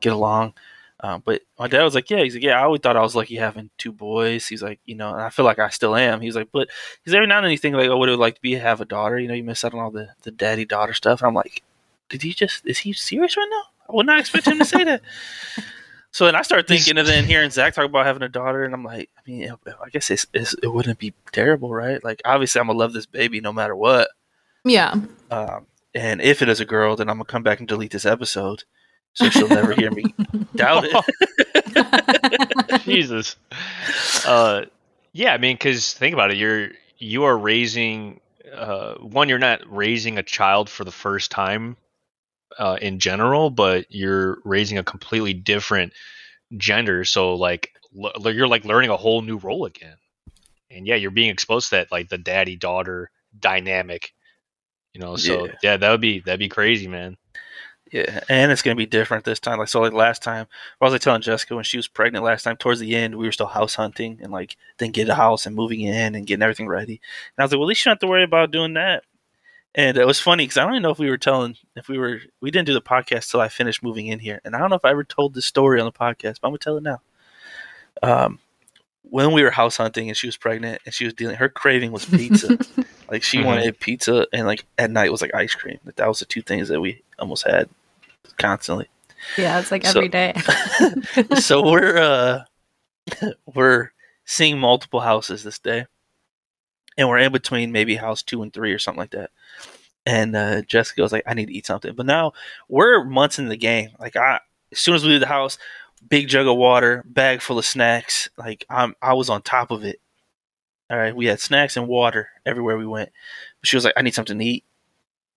[0.00, 0.54] get along.
[1.00, 3.14] Um, but my dad was like, yeah, he's like, yeah, I always thought I was
[3.14, 4.48] lucky having two boys.
[4.48, 6.20] He's like, you know, and I feel like I still am.
[6.20, 6.68] He's like, but
[7.04, 9.18] He's every now and think like, oh, would it like to be have a daughter?
[9.18, 11.20] You know, you miss out on all the the daddy daughter stuff.
[11.20, 11.62] And I'm like,
[12.08, 13.62] did he just is he serious right now?
[13.88, 15.02] I would not expect him to say that.
[16.10, 18.72] So then I start thinking, and then hearing Zach talk about having a daughter, and
[18.72, 22.02] I'm like, I mean, I guess it's, it's, it wouldn't be terrible, right?
[22.02, 24.08] Like, obviously, I'm gonna love this baby no matter what.
[24.64, 24.94] Yeah.
[25.30, 28.06] Um, and if it is a girl, then I'm gonna come back and delete this
[28.06, 28.64] episode,
[29.12, 30.14] so she'll never hear me
[30.56, 31.00] doubt it.
[32.84, 33.36] Jesus.
[34.24, 34.62] Uh,
[35.12, 36.36] yeah, I mean, because think about it.
[36.36, 38.20] You're you are raising
[38.52, 39.28] uh, one.
[39.28, 41.76] You're not raising a child for the first time
[42.58, 45.92] uh, in general, but you're raising a completely different
[46.56, 47.04] gender.
[47.04, 49.96] So like l- you're like learning a whole new role again.
[50.70, 54.12] And yeah, you're being exposed to that like the daddy daughter dynamic.
[54.94, 55.54] You know, so Yeah.
[55.62, 57.16] yeah, that would be that'd be crazy, man.
[57.92, 59.58] Yeah, and it's gonna be different this time.
[59.58, 60.46] Like so, like last time,
[60.80, 62.56] I was like telling Jessica when she was pregnant last time.
[62.56, 65.56] Towards the end, we were still house hunting and like then get a house and
[65.56, 67.00] moving in and getting everything ready.
[67.36, 69.04] And I was like, well, at least you don't have to worry about doing that.
[69.74, 71.98] And it was funny because I don't even know if we were telling if we
[71.98, 74.70] were we didn't do the podcast till I finished moving in here, and I don't
[74.70, 76.82] know if I ever told this story on the podcast, but I'm gonna tell it
[76.82, 77.00] now.
[78.02, 78.38] Um,
[79.02, 81.92] when we were house hunting and she was pregnant and she was dealing, her craving
[81.92, 82.58] was pizza.
[83.10, 83.44] like she Mhm.
[83.46, 85.78] wanted pizza and like at night was like ice cream.
[85.84, 87.68] Like that was the two things that we almost had
[88.36, 88.88] constantly.
[89.36, 90.34] yeah, it's like So- every day.
[91.38, 92.44] so we're uh
[93.54, 93.90] we're
[94.24, 95.86] seeing multiple houses this day.
[96.96, 99.30] And we're in between maybe house two and three or something like that.
[100.04, 101.94] And uh Jessica was like, I need to eat something.
[101.94, 102.32] But now
[102.68, 103.90] we're months in the game.
[103.98, 104.40] Like I
[104.72, 105.58] as soon as we leave the house,
[106.08, 108.28] big jug of water, bag full of snacks.
[108.36, 110.00] Like I'm I was on top of it.
[110.90, 113.10] All right, we had snacks and water everywhere we went.
[113.62, 114.64] She was like, I need something to eat.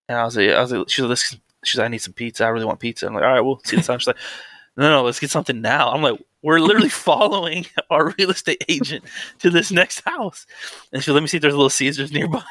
[0.08, 1.98] And I was like, I was like, she was like, "Let's-" she's like, I need
[1.98, 2.44] some pizza.
[2.44, 3.06] I really want pizza.
[3.06, 3.98] I'm like, all right, we'll see the time.
[3.98, 4.16] She's like,
[4.76, 5.90] no, no, let's get something now.
[5.90, 9.04] I'm like, we're literally following our real estate agent
[9.40, 10.46] to this next house.
[10.92, 12.42] And she let me see if there's a little Caesars nearby.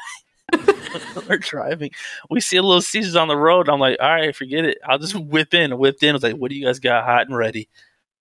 [1.28, 1.90] we're driving.
[2.30, 3.68] We see a little Caesars on the road.
[3.68, 4.78] I'm like, all right, forget it.
[4.84, 5.72] I'll just whip in.
[5.72, 6.10] I whipped in.
[6.10, 7.68] I was like, what do you guys got hot and ready?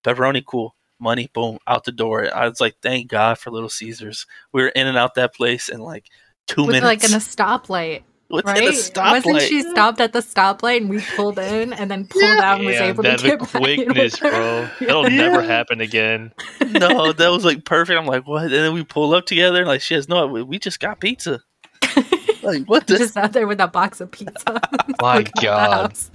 [0.03, 0.75] Pepperoni, cool.
[0.99, 2.33] Money, boom, out the door.
[2.33, 4.27] I was like, thank God for Little Caesars.
[4.51, 6.05] We were in and out that place in like
[6.45, 6.83] two minutes.
[6.83, 8.63] like in a stoplight, Within right?
[8.63, 9.25] a stoplight.
[9.25, 12.65] Wasn't she stopped at the stoplight and we pulled in and then pulled out and
[12.65, 14.69] was Yeah, able to that get the back in quickness, with bro.
[14.79, 15.17] That'll Yeah.
[15.17, 16.31] never happen again.
[16.71, 17.99] no, that was like perfect.
[17.99, 18.43] I'm like, what?
[18.43, 20.99] And then we pull up together, and like, she has no, we- we just got
[20.99, 21.41] pizza.
[22.43, 22.97] like what the?
[22.97, 24.61] Just out there with a box of pizza.
[25.01, 25.69] My Looking at the God.
[25.91, 26.11] house.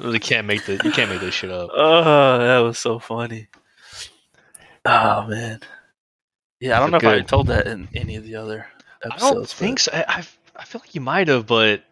[0.00, 1.70] You can't make the you can't make this shit up.
[1.72, 3.48] Oh, that was so funny.
[4.84, 5.60] Oh man.
[6.60, 8.66] Yeah, I don't know if I told that in any of the other
[9.04, 9.22] episodes.
[9.22, 9.92] I don't think so.
[9.94, 10.24] I, I
[10.56, 11.82] I feel like you might have, but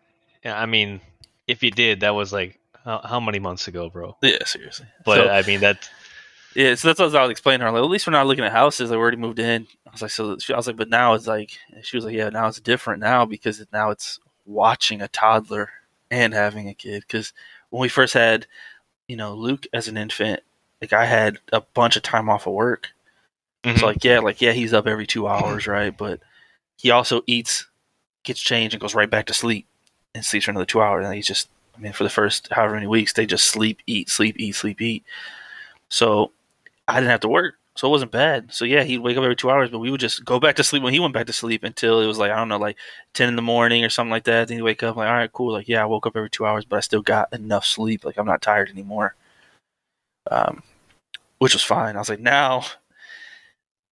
[0.45, 1.01] yeah, I mean,
[1.47, 4.17] if you did, that was like how, how many months ago, bro?
[4.23, 4.87] yeah, seriously.
[5.05, 5.89] But So- I mean that
[6.55, 7.73] Yeah, so that's what I was explaining to her.
[7.73, 8.91] Like, at least we're not looking at houses.
[8.91, 9.67] Like, we already moved in.
[9.87, 12.15] I was like, so she, I was like, but now it's like, she was like,
[12.15, 15.71] yeah, now it's different now because now it's watching a toddler
[16.11, 17.05] and having a kid.
[17.07, 17.33] Because
[17.71, 18.47] when we first had,
[19.09, 20.41] you know, Luke as an infant,
[20.83, 22.91] like I had a bunch of time off of work.
[23.65, 23.79] Mhm.
[23.79, 25.97] So like, yeah, like yeah, he's up every two hours, right?
[25.97, 26.21] But
[26.77, 27.67] he also eats,
[28.25, 29.67] gets changed, and goes right back to sleep,
[30.15, 31.05] and sleeps for another two hours.
[31.05, 34.11] And he's just, I mean, for the first however many weeks, they just sleep, eat,
[34.11, 35.05] sleep, eat, sleep, eat.
[35.89, 36.33] So
[36.89, 38.53] I didn't have to work, so it wasn't bad.
[38.53, 40.65] So yeah, he'd wake up every two hours, but we would just go back to
[40.65, 42.77] sleep when he went back to sleep until it was like I don't know, like
[43.15, 44.49] ten in the morning or something like that.
[44.49, 45.53] Then he'd wake up like, all right, cool.
[45.53, 48.05] Like yeah, I woke up every two hours, but I still got enough sleep.
[48.05, 49.15] Like I'm not tired anymore.
[50.31, 50.63] Um,
[51.39, 51.97] which was fine.
[51.97, 52.65] I was like, now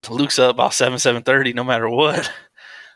[0.09, 2.31] Luke's up about seven, seven thirty, no matter what.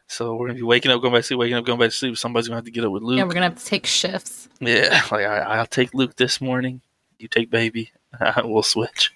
[0.07, 1.95] So we're gonna be waking up, going back to sleep, waking up, going back to
[1.95, 2.17] sleep.
[2.17, 3.17] Somebody's gonna have to get up with Luke.
[3.17, 4.47] yeah, we're gonna have to take shifts.
[4.59, 6.81] Yeah, like I, I'll take Luke this morning.
[7.17, 7.91] You take baby.
[8.43, 9.11] we'll switch.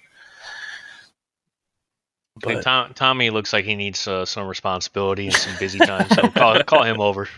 [2.42, 5.78] I think But Tom, Tommy looks like he needs uh, some responsibility and some busy
[5.78, 7.28] time, so call, call him over.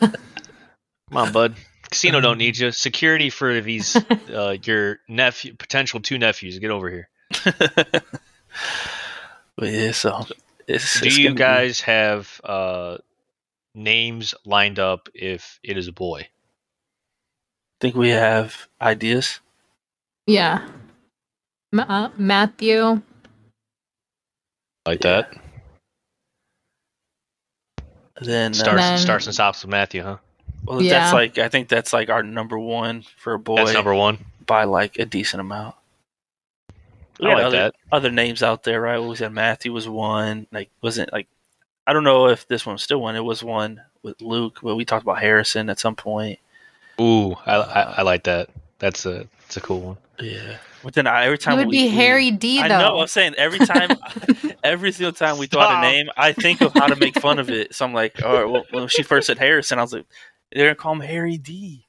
[0.00, 0.12] Come
[1.12, 1.54] on, bud.
[1.90, 2.72] Casino don't need you.
[2.72, 3.96] Security for these
[4.34, 6.58] uh, your nephew, potential two nephews.
[6.58, 7.08] Get over here.
[7.44, 8.02] but
[9.60, 10.24] yeah, so
[10.74, 12.98] it's, Do it's you gonna be- guys have uh,
[13.74, 16.28] names lined up if it is a boy?
[17.80, 19.40] think we have ideas?
[20.28, 20.68] Yeah.
[21.72, 23.02] Ma- uh, Matthew.
[24.86, 25.22] Like Yeah.
[25.22, 25.34] that?
[28.20, 30.18] Then uh, Starts then- starts and stops with Matthew, huh?
[30.64, 31.00] well, Yeah.
[31.00, 34.18] that's like I think that's like our number one for a boy That's number one.
[34.46, 35.74] by like a decent amount.
[37.22, 37.74] We I like other, that.
[37.92, 38.98] other names out there, right?
[38.98, 40.46] We said Matthew was one.
[40.50, 41.28] Like wasn't like
[41.86, 43.16] I don't know if this one's still one.
[43.16, 46.38] It was one with Luke, but we talked about Harrison at some point.
[47.00, 48.50] Ooh, I, I, I like that.
[48.78, 49.96] That's a that's a cool one.
[50.18, 50.58] Yeah.
[50.82, 52.64] But then I, every It time would we, be Harry D though.
[52.64, 53.00] I know.
[53.00, 53.90] I'm saying every time,
[54.64, 57.38] every single time we throw out a name, I think of how to make fun
[57.38, 57.74] of it.
[57.74, 58.50] So I'm like, all right.
[58.50, 60.06] Well, when she first said Harrison, I was like,
[60.50, 61.86] they're gonna call him Harry D.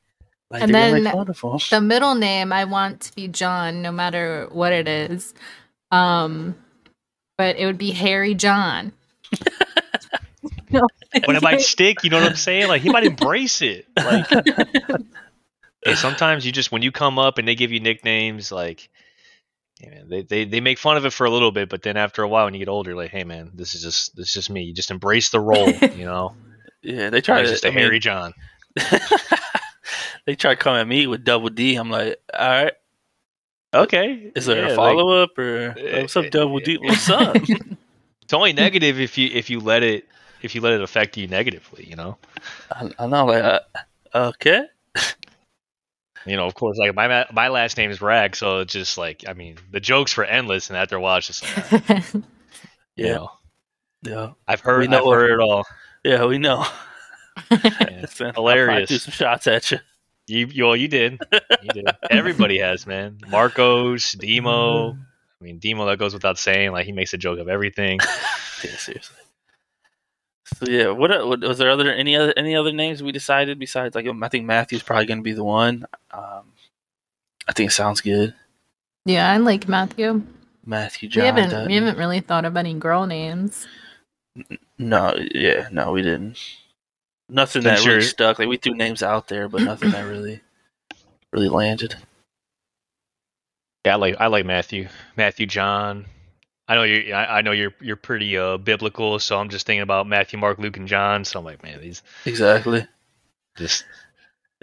[0.54, 1.60] Like And then make fun of him.
[1.72, 5.34] the middle name I want to be John, no matter what it is.
[5.92, 6.56] Um,
[7.38, 8.94] but it would be Harry John.
[10.72, 10.88] no,
[11.26, 12.04] But it might stick.
[12.04, 12.68] You know what I'm saying?
[12.70, 13.88] Like he might embrace it.
[14.02, 14.28] Like
[15.86, 18.90] hey, sometimes you just when you come up and they give you nicknames, like
[19.82, 21.98] yeah, man, they, they they make fun of it for a little bit, but then
[21.98, 24.34] after a while, when you get older, like, hey man, this is just this is
[24.34, 24.64] just me.
[24.64, 25.82] You just embrace the role.
[25.96, 26.36] You know,
[26.84, 27.48] Yeah, they try to.
[27.50, 28.34] just a I mean, Harry John.
[30.26, 31.76] They try to come at me with double D.
[31.76, 32.74] I'm like, all right.
[33.74, 36.78] Okay, Is there yeah, a like, follow up or eh, what's up, eh, double D?
[36.78, 37.36] What's up?
[38.22, 40.08] it's only negative if you if you let it
[40.44, 41.84] if you let it affect you negatively.
[41.86, 42.18] You know.
[42.72, 43.26] I, I know.
[43.26, 43.60] Like, uh,
[44.14, 44.66] okay.
[46.26, 49.24] You know, of course, like my my last name is Rag, so it's just like
[49.28, 51.44] I mean, the jokes were endless, and after a while, it's just
[51.82, 52.24] like, you
[52.96, 53.14] Yeah.
[53.16, 53.32] know,
[54.04, 54.32] Yeah.
[54.48, 55.66] I've heard We know I've heard it all.
[56.04, 56.26] Yeah.
[56.26, 56.66] We know.
[57.50, 57.58] Yeah.
[57.62, 58.90] I'll probably Hilarious.
[58.90, 59.80] Do some shots at you.
[60.28, 61.20] You, you well, you did.
[61.62, 61.88] You did.
[62.10, 63.18] Everybody has, man.
[63.30, 64.92] Marcos, Demo.
[64.94, 64.96] I
[65.44, 65.86] mean, Demo.
[65.86, 66.72] That goes without saying.
[66.72, 68.00] Like he makes a joke of everything.
[68.64, 69.18] Yeah, seriously.
[70.56, 73.94] So yeah, what, what was there other any other any other names we decided besides
[73.94, 75.86] like I think Matthew's probably going to be the one.
[76.12, 76.44] Um,
[77.46, 78.34] I think it sounds good.
[79.04, 80.22] yeah, I like Matthew.
[80.66, 81.68] Matthew We haven't Dutton.
[81.68, 83.68] we haven't really thought of any girl names.
[84.78, 86.38] No, yeah, no, we didn't.
[87.30, 88.40] Nothing that really stuck.
[88.40, 90.42] Like we threw names out there, but nothing that really,
[91.32, 91.96] really landed.
[93.86, 94.88] Yeah, I like I like Matthew.
[95.18, 96.06] Matthew John.
[96.68, 97.14] I know you.
[97.14, 100.58] I, I know you're you're pretty uh, biblical, so I'm just thinking about Matthew, Mark,
[100.60, 101.26] Luke, and John.
[101.26, 102.88] So I'm like, man, these Exactly.
[103.58, 103.84] just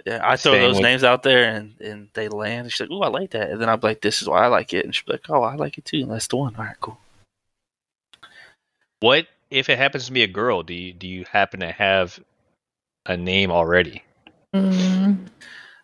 [0.05, 2.61] Yeah, I throw those with- names out there and, and they land.
[2.63, 4.47] And she's like, "Oh, I like that." And then I'm like, "This is why I
[4.47, 6.55] like it." And she's like, "Oh, I like it too." And that's the one.
[6.55, 6.97] All right, cool.
[8.99, 10.63] what if it happens to be a girl?
[10.63, 12.19] Do you do you happen to have
[13.05, 14.03] a name already?
[14.55, 15.27] Mm,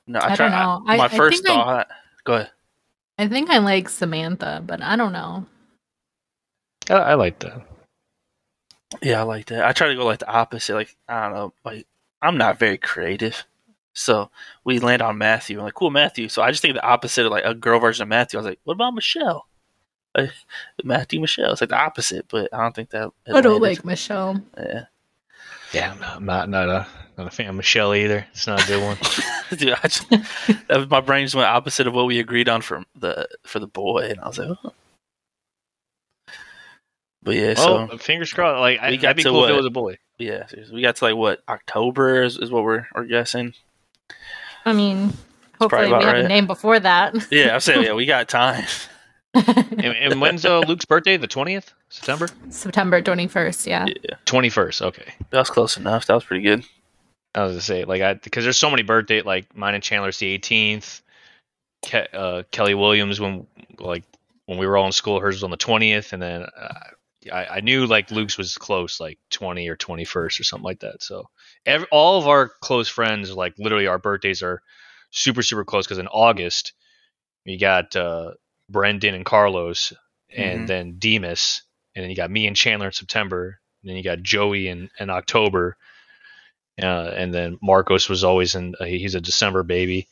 [0.08, 0.84] No, I try, don't know.
[0.88, 1.88] I- my I first I- thought.
[2.24, 2.52] Go ahead.
[3.20, 5.46] I think I like Samantha, but I don't know.
[6.90, 7.62] I, I like that.
[9.02, 9.66] Yeah, I like that.
[9.66, 10.76] I try to go like the opposite.
[10.76, 11.88] Like I don't know, like
[12.22, 13.44] I'm not very creative,
[13.94, 14.30] so
[14.64, 15.58] we land on Matthew.
[15.58, 16.30] I'm like, cool, Matthew.
[16.30, 18.38] So I just think the opposite of like a girl version of Matthew.
[18.38, 19.48] I was like, what about Michelle?
[20.16, 20.32] Like,
[20.84, 21.52] Matthew Michelle.
[21.54, 23.10] It's like the opposite, but I don't think that.
[23.28, 23.62] I don't landed.
[23.62, 24.42] like Michelle.
[24.58, 24.84] Yeah.
[25.74, 26.88] Yeah, I'm not, I'm not, not a
[27.18, 28.26] not a fan of Michelle either.
[28.32, 28.98] It's not a good one.
[29.58, 32.62] Dude, I just, that was, my brain just went opposite of what we agreed on
[32.62, 34.74] for the for the boy, and I was like, oh.
[37.24, 38.60] but yeah, well, so fingers crossed.
[38.60, 39.98] Like, I, that'd be to cool if it was a boy.
[40.18, 43.54] yeah, we got to like what October is, is what we're we're guessing.
[44.66, 45.14] I mean,
[45.60, 46.26] hopefully we have right.
[46.26, 47.16] a name before that.
[47.32, 48.66] Yeah, I'm saying yeah, we got time.
[49.34, 51.16] And, and when's uh, Luke's birthday?
[51.16, 52.28] The twentieth September.
[52.50, 53.86] September 21st, yeah.
[53.86, 54.82] Yeah, Twenty first.
[54.82, 55.14] Okay.
[55.30, 56.08] that was close enough.
[56.08, 56.64] That was pretty good.
[57.36, 60.18] I was gonna say like I because there's so many birthday like mine and Chandler's
[60.20, 61.02] the 18th.
[61.86, 63.48] Ke- uh, Kelly Williams when
[63.80, 64.04] like
[64.46, 66.74] when we were all in school, hers was on the 20th, and then uh,
[67.32, 71.04] I, I knew like Luke's was close, like 20 or 21st or something like that.
[71.04, 71.30] So
[71.66, 74.62] every, all of our close friends, like literally our birthdays are
[75.12, 76.74] super super close because in August
[77.46, 78.32] you got uh,
[78.70, 79.94] Brendan and Carlos,
[80.36, 80.68] and Mhm.
[80.68, 81.64] then Demas,
[81.96, 84.90] and then you got me and Chandler in September, and then you got Joey in,
[85.00, 85.78] in October.
[86.82, 88.76] Uh, and then Marcos was always in.
[88.80, 90.08] Uh, he's a December baby,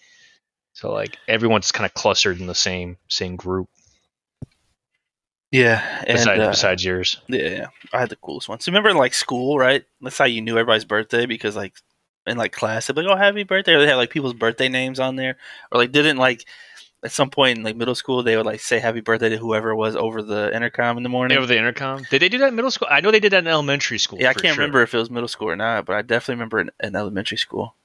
[0.74, 3.70] so like everyone's kind of clustered in the same same group.
[5.52, 8.60] Yeah, and Besides, uh, besides yours, yeah, yeah, I had the coolest one.
[8.60, 9.86] So remember, in, like school, right?
[10.02, 11.76] That's how you knew everybody's birthday because like
[12.26, 14.68] in like class, they'd be like, "Oh, happy birthday!" Or they had like people's birthday
[14.68, 15.38] names on there,
[15.72, 16.46] or like didn't like
[17.06, 19.70] at some point in like middle school they would like say happy birthday to whoever
[19.70, 21.38] it was over the intercom in the morning.
[21.38, 22.04] over the intercom.
[22.10, 22.88] Did they do that in middle school?
[22.90, 24.20] I know they did that in elementary school.
[24.20, 24.64] yeah, I can't sure.
[24.64, 27.38] remember if it was middle school or not, but I definitely remember in, in elementary
[27.38, 27.76] school.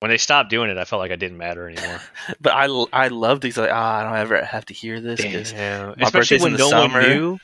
[0.00, 0.78] when they stopped doing it.
[0.78, 2.00] I felt like I didn't matter anymore.
[2.40, 5.20] But I I loved these like ah, I don't ever have to hear this.
[5.20, 5.88] Damn.
[5.88, 7.38] my Especially when in no the one knew.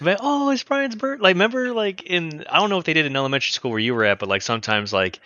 [0.00, 1.22] But, oh, it's Brian's birthday.
[1.22, 3.94] Like, remember, like in I don't know if they did in elementary school where you
[3.94, 5.20] were at, but like sometimes, like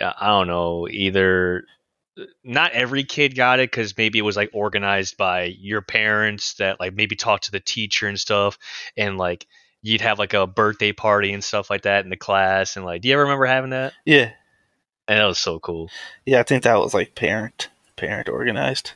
[0.00, 1.64] uh, I don't know, either
[2.44, 6.80] not every kid got it because maybe it was like organized by your parents that
[6.80, 8.58] like maybe talked to the teacher and stuff,
[8.96, 9.46] and like
[9.82, 13.00] you'd have like a birthday party and stuff like that in the class, and like,
[13.02, 13.92] do you ever remember having that?
[14.04, 14.30] yeah,
[15.06, 15.90] And that was so cool.
[16.26, 18.92] yeah, I think that was like parent parent organized.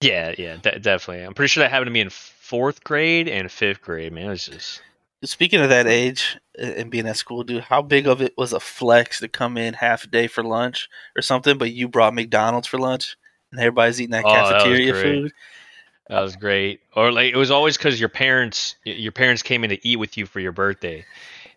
[0.00, 1.24] Yeah, yeah, de- definitely.
[1.24, 4.12] I'm pretty sure that happened to me in fourth grade and fifth grade.
[4.12, 4.82] Man, it was just
[5.24, 8.52] Speaking of that age uh, and being at school, dude, how big of it was
[8.52, 12.14] a flex to come in half a day for lunch or something, but you brought
[12.14, 13.16] McDonald's for lunch
[13.52, 15.02] and everybody's eating that Oh, that was cafeteria great.
[15.02, 15.32] food?
[16.08, 16.80] That was great.
[16.96, 20.16] Or like it was always because your parents, your parents came in to eat with
[20.18, 21.04] you for your birthday,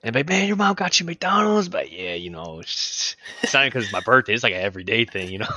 [0.03, 3.65] and like, man, your mom got you McDonald's, but yeah, you know, it's, it's not
[3.65, 4.33] because it's my birthday.
[4.33, 5.47] It's like an everyday thing, you know.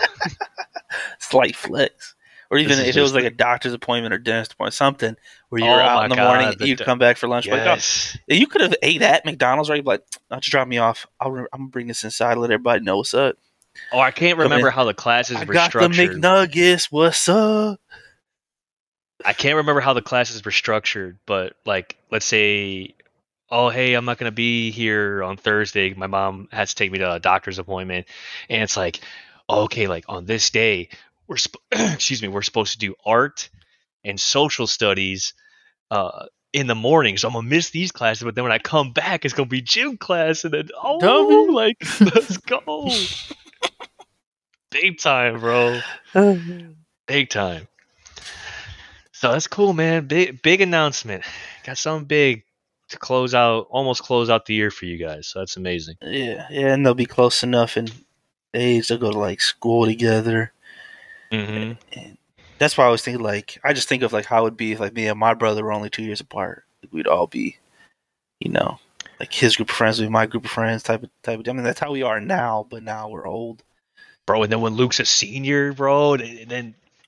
[1.18, 2.14] Slight flex.
[2.50, 5.16] Or even if it was like a doctor's appointment or dentist appointment, something
[5.50, 7.46] where you're Oh out in the God, morning, the you'd do- come back for lunch.
[7.46, 8.16] Like, oh, Yes.
[8.26, 9.84] you could have ate at McDonald's, right?
[9.84, 11.06] Like, I'll just drop me off.
[11.20, 13.36] I'll, re- I'm gonna bring this inside, let everybody know what's up.
[13.92, 16.16] Oh, I can't remember how the classes I were got the structured.
[16.22, 16.86] McNuggets.
[16.90, 17.80] What's up?
[19.24, 22.94] I can't remember how the classes were structured, but like, let's say,
[23.50, 25.92] oh, hey, I'm not gonna be here on Thursday.
[25.92, 28.06] My mom has to take me to a doctor's appointment,
[28.48, 29.00] and it's like,
[29.50, 30.88] okay, like on this day,
[31.28, 33.48] we're sp- excuse me, we're supposed to do art
[34.04, 35.34] and social studies
[35.90, 38.24] uh, in the morning, so I'm gonna miss these classes.
[38.24, 41.76] But then when I come back, it's gonna be gym class, and then oh, like
[42.00, 42.88] let's go,
[44.70, 45.80] big time, bro
[47.08, 47.66] big time.
[49.10, 50.06] So that's cool, man.
[50.06, 51.24] Big big announcement.
[51.64, 52.44] Got something big
[52.90, 55.26] to close out, almost close out the year for you guys.
[55.26, 55.96] So that's amazing.
[56.00, 57.88] Yeah, yeah, and they'll be close enough in
[58.54, 58.86] age.
[58.86, 60.52] They'll go to like school together.
[61.30, 61.72] Hmm
[62.58, 64.72] That's why I was thinking like I just think of like how it would be
[64.72, 66.64] if like me and my brother were only two years apart.
[66.82, 67.56] Like, we'd all be,
[68.40, 68.78] you know,
[69.20, 71.48] like his group of friends would be my group of friends type of type of.
[71.48, 73.62] I mean, that's how we are now, but now we're old.
[74.26, 76.66] Bro, and then when Luke's a senior, bro, and, and then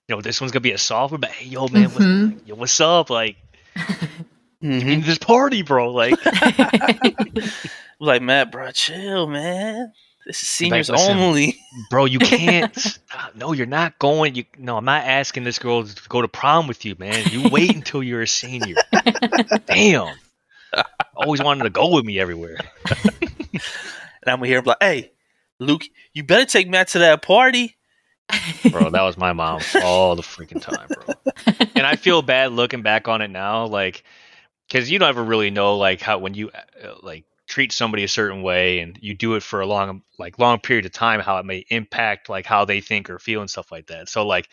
[0.08, 1.18] you know this one's gonna be a sophomore.
[1.18, 2.34] But hey, yo, man, Mhm.
[2.34, 3.10] what, yo, what's up?
[3.10, 3.36] Like
[4.62, 4.88] Mm-hmm.
[4.90, 5.90] in this party, bro.
[5.92, 6.18] Like
[8.00, 9.92] Like Matt, bro, chill, man.
[10.26, 11.16] This is seniors listen.
[11.18, 11.58] only.
[11.88, 12.98] bro, you can't.
[13.34, 14.34] no, you're not going.
[14.34, 17.24] You no, I'm not asking this girl to go to prom with you, man.
[17.30, 18.76] You wait until you're a senior.
[19.66, 20.14] Damn.
[21.16, 22.58] Always wanted to go with me everywhere.
[24.22, 25.12] And I'm gonna hear him like, "Hey,
[25.58, 27.76] Luke, you better take Matt to that party."
[28.70, 28.90] bro.
[28.90, 31.14] That was my mom all the freaking time, bro.
[31.74, 34.04] And I feel bad looking back on it now, like,
[34.68, 38.08] because you don't ever really know, like, how when you uh, like treat somebody a
[38.08, 41.38] certain way and you do it for a long, like, long period of time, how
[41.38, 44.08] it may impact like how they think or feel and stuff like that.
[44.08, 44.48] So, like,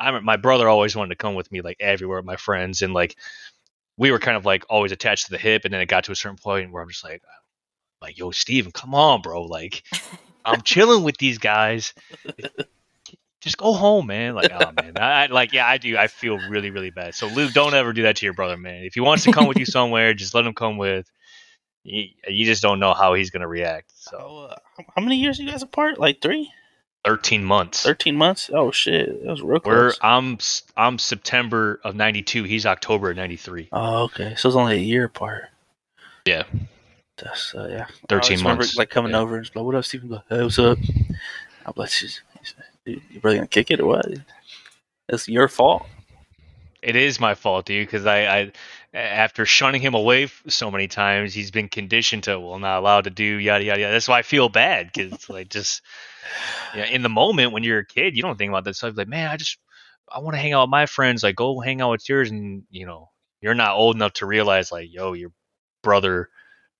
[0.00, 2.94] i'm my brother always wanted to come with me like everywhere with my friends, and
[2.94, 3.16] like
[3.98, 6.12] we were kind of like always attached to the hip, and then it got to
[6.12, 7.22] a certain point where I'm just like,
[8.02, 9.82] like, yo, Steven, come on, bro, like.
[10.42, 11.92] I'm chilling with these guys
[13.40, 14.34] just go home, man.
[14.34, 15.96] Like, oh man, I I- like, yeah, I do.
[15.96, 17.14] I feel really, really bad.
[17.14, 18.84] So, Luke, don't ever do that to your brother, man.
[18.84, 21.10] If he wants to come with you somewhere, just let him come with.
[21.84, 23.92] You, you just don't know how he's gonna react.
[23.94, 25.98] So So, uh, how many years are you guys apart?
[25.98, 26.50] Like three,
[27.04, 27.82] 13 months.
[27.82, 28.50] thirteen months?
[28.52, 29.98] Oh shit, that was real We're close.
[30.02, 32.44] I'm s- I'm September of '92.
[32.44, 33.68] He's October of '93.
[33.72, 34.34] Oh, okay.
[34.36, 35.44] So it's only a year apart.
[36.26, 36.42] Yeah.
[37.16, 37.86] That's uh, yeah.
[37.88, 38.76] I 13 always remember, months.
[38.76, 39.18] like coming Yeah.
[39.20, 40.78] over and just like, "What up, Stephen?" Go, "Hey, what's up?"
[41.66, 42.54] I'm like, "She's- he's-
[42.86, 44.06] "Dude, you really gonna kick it or what?"
[45.08, 45.86] It's your fault.
[46.82, 48.52] It is my fault, dude, because I, I
[48.92, 53.10] after shunning him away so many times, he's been conditioned to well, not allowed to
[53.10, 53.92] do yada yada yada.
[53.92, 55.82] That's why I feel bad because like just
[56.74, 58.96] yeah, in the moment when you're a kid, you don't think about that stuff.
[58.96, 59.58] Like, man, I just
[60.10, 61.22] I want to hang out with my friends.
[61.22, 63.10] Like, go hang out with yours, and you know,
[63.40, 65.30] you're not old enough to realize like, yo, your
[65.82, 66.28] brother,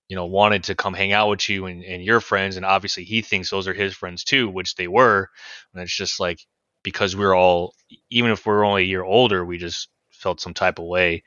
[0.09, 3.05] you know, wanted to come hang out with you and, and your friends, and obviously
[3.05, 5.29] he thinks those are his friends too, which they were.
[5.73, 6.39] And it's just like
[6.83, 7.73] because we're all
[8.09, 9.89] even if we're only a year older, we just
[10.21, 11.23] felt some type of way.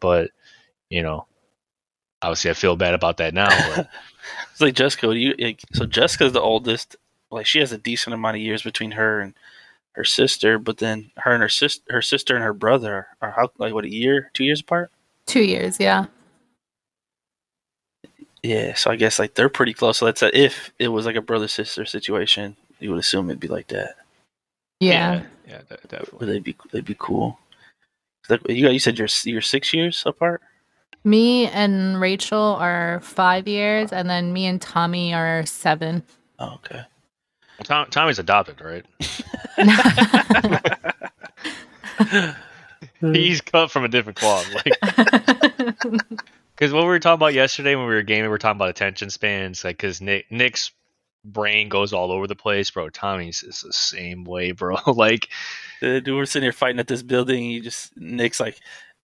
[0.00, 0.30] But
[0.88, 1.26] you know,
[2.22, 3.48] obviously, I feel bad about that now.
[3.74, 3.88] But
[4.52, 5.14] It's like Jessica.
[5.16, 6.96] You like, so Jessica's the oldest.
[7.30, 9.34] Like she has a decent amount of years between her and
[9.92, 13.50] her sister, but then her and her sister, her sister and her brother are how
[13.58, 14.90] like what a year, two years apart.
[15.26, 16.06] Two years, yeah.
[18.42, 19.98] Yeah, so I guess like they're pretty close.
[19.98, 23.40] So that's a, if it was like a brother sister situation, you would assume it'd
[23.40, 23.96] be like that.
[24.78, 25.22] Yeah.
[25.48, 26.18] yeah, de- definitely.
[26.18, 27.38] But they'd be they'd be cool.
[28.28, 30.42] 'Cause that- You you said you're you're six years apart.
[31.04, 36.02] Me and Rachel are five years, and then me and Tommy are seven.
[36.40, 36.82] Oh, okay.
[37.58, 38.84] Well, Tom, Tommy's adopted, right?
[43.00, 44.52] He's cut from a different cloth.
[44.52, 44.80] Like,
[46.56, 48.70] because what we were talking about yesterday when we were gaming, we were talking about
[48.70, 49.64] attention spans.
[49.64, 50.72] Like, because Nick Nick's
[51.24, 52.88] brain goes all over the place, bro.
[52.90, 54.76] Tommy's is the same way, bro.
[54.86, 55.30] like, dude,
[55.82, 57.44] we're sitting here fighting at this building.
[57.44, 58.58] And you just Nick's like,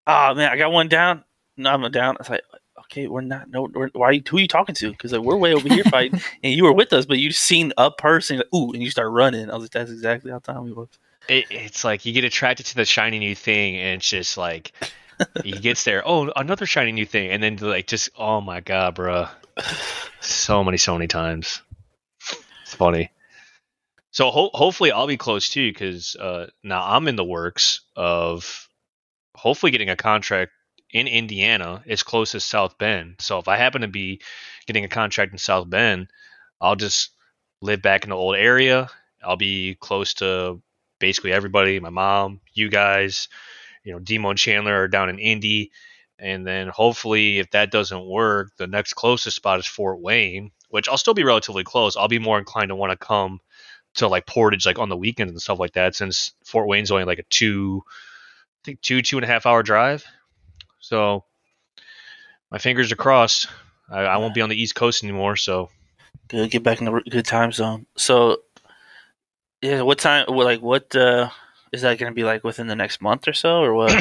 [0.07, 1.25] "Oh man, I got one down.
[1.57, 2.43] No, I'm down." It's like,
[2.81, 3.51] okay, we're not.
[3.51, 4.07] No, we're, why?
[4.09, 4.91] Are you, who are you talking to?
[4.91, 7.73] Because like, we're way over here fighting, and you were with us, but you've seen
[7.79, 8.39] a person.
[8.39, 9.51] Like, Ooh, and you start running.
[9.51, 10.89] I was like, that's exactly how Tommy was.
[11.29, 14.73] it, it's like you get attracted to the shiny new thing, and it's just like
[15.43, 16.03] he gets there.
[16.07, 19.27] Oh, another shiny new thing, and then like just oh my god, bro.
[20.21, 21.63] So many, so many times.
[22.63, 23.11] It's funny.
[24.13, 28.69] So ho- hopefully I'll be close too, because uh, now I'm in the works of
[29.35, 30.53] hopefully getting a contract
[30.93, 33.17] in Indiana as close as South Bend.
[33.21, 34.21] So if I happen to be
[34.67, 36.09] getting a contract in South Bend,
[36.61, 37.11] I'll just
[37.63, 38.91] live back in the old area.
[39.25, 40.61] I'll be close to
[41.01, 43.29] basically everybody, my mom, you guys,
[43.83, 45.73] you know, Demo and Chandler are down in Indy.
[46.19, 50.89] And then hopefully, if that doesn't work, the next closest spot is Fort Wayne, which
[50.89, 51.97] I'll still be relatively close.
[51.97, 53.41] I'll be more inclined to want to come
[53.95, 57.05] to like Portage, like on the weekends and stuff like that, since Fort Wayne's only
[57.05, 60.05] like a two, I think two, two and a half hour drive.
[60.81, 61.25] So
[62.51, 63.49] my fingers are crossed.
[63.91, 65.37] I, I won't be on the East Coast anymore.
[65.37, 65.69] So
[66.29, 67.87] Good, get back in the good time zone.
[67.97, 68.39] So,
[69.61, 70.27] yeah, what time?
[70.29, 70.95] What like what?
[70.95, 71.29] uh
[71.73, 73.95] Is that going to be like within the next month or so, or what?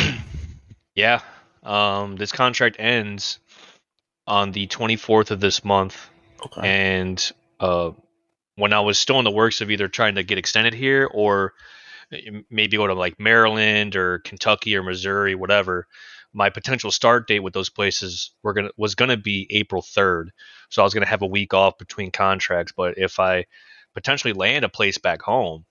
[0.96, 1.22] yeah,
[1.64, 3.40] um, this contract ends
[4.28, 6.10] on the 24th of this month.
[6.46, 6.62] okay.
[6.62, 7.92] and uh,
[8.56, 11.54] when I was still in the works of either trying to get extended here or
[12.12, 15.88] eh, maybe go to like Maryland or Kentucky or Missouri, whatever,
[16.34, 20.32] my potential start date with those places were gonna was gonna be April third.
[20.70, 22.74] So I was gonna have a week off between contracts.
[22.76, 23.46] But if I
[23.94, 25.66] potentially land a place back home,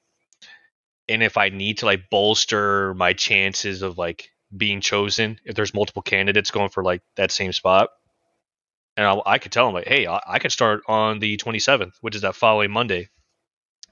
[1.08, 5.74] and if I need to like bolster my chances of like being chosen, if there's
[5.74, 7.90] multiple candidates going for like that same spot,
[8.96, 11.92] and I, I could tell them like, hey, I, I could start on the 27th,
[12.00, 13.08] which is that following Monday,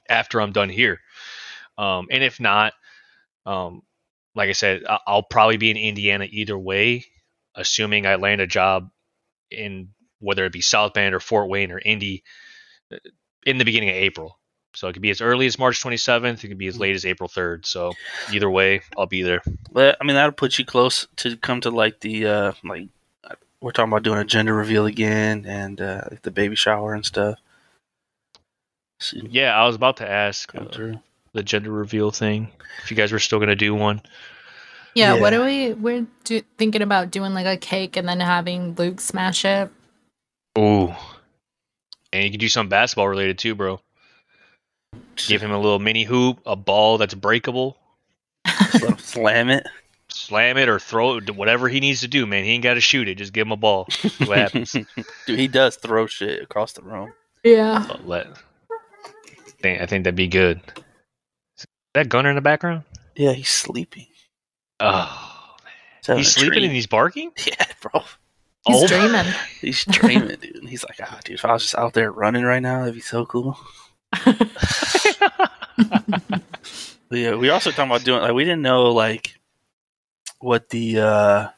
[0.08, 1.00] after I'm done here.
[1.76, 2.72] Um, and if not,
[3.46, 3.82] um,
[4.34, 7.04] like I said, I, I'll probably be in Indiana either way,
[7.54, 8.90] assuming I land a job
[9.50, 9.90] in
[10.20, 12.24] whether it be South Bend or Fort Wayne or Indy
[12.92, 12.96] uh,
[13.46, 14.38] in the beginning of April.
[14.74, 16.44] So it could be as early as March 27th.
[16.44, 17.66] It could be as late as April 3rd.
[17.66, 17.92] So
[18.32, 19.42] either way, I'll be there.
[19.72, 22.88] But I mean, that'll put you close to come to like the uh like
[23.60, 27.04] we're talking about doing a gender reveal again and uh like the baby shower and
[27.04, 27.38] stuff.
[29.00, 30.64] So, Yeah, I was about to ask uh,
[31.32, 32.50] the gender reveal thing.
[32.82, 34.02] If you guys were still gonna do one.
[34.94, 35.74] Yeah, what are we?
[35.74, 39.70] We're do, thinking about doing like a cake and then having Luke smash it.
[40.58, 40.92] Ooh.
[42.12, 43.80] And you can do something basketball related too, bro.
[45.14, 47.76] Give him a little mini hoop, a ball that's breakable,
[48.98, 49.66] Slam it.
[50.10, 52.44] Slam it or throw it, whatever he needs to do, man.
[52.44, 53.16] He ain't got to shoot it.
[53.16, 53.86] Just give him a ball.
[53.90, 54.72] See what happens.
[55.26, 57.12] Dude, he does throw shit across the room.
[57.44, 57.84] Yeah.
[57.86, 60.60] But let, I think, I think that'd be good.
[61.56, 62.84] Is that Gunner in the background?
[63.16, 64.06] Yeah, he's sleeping.
[64.80, 65.54] Oh,
[66.00, 66.64] Is that he's sleeping tree?
[66.64, 67.32] and he's barking?
[67.46, 68.02] Yeah, bro.
[68.66, 68.88] He's old.
[68.88, 69.24] dreaming.
[69.60, 70.56] He's dreaming, dude.
[70.56, 72.92] And he's like, ah, dude, if I was just out there running right now, that'd
[72.94, 73.56] be so cool.
[77.10, 79.37] Yeah, we also talking about doing like we didn't know like
[80.40, 81.48] what the uh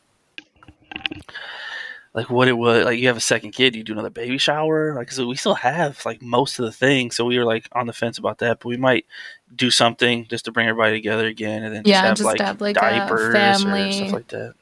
[2.15, 4.95] like what it was like you have a second kid you do another baby shower
[4.95, 7.87] like so we still have like most of the things so we were like on
[7.87, 9.07] the fence about that but we might
[9.55, 12.41] do something just to bring everybody together again and then Yeah, just have just like,
[12.41, 14.55] have, like, a diapers family- or stuff like that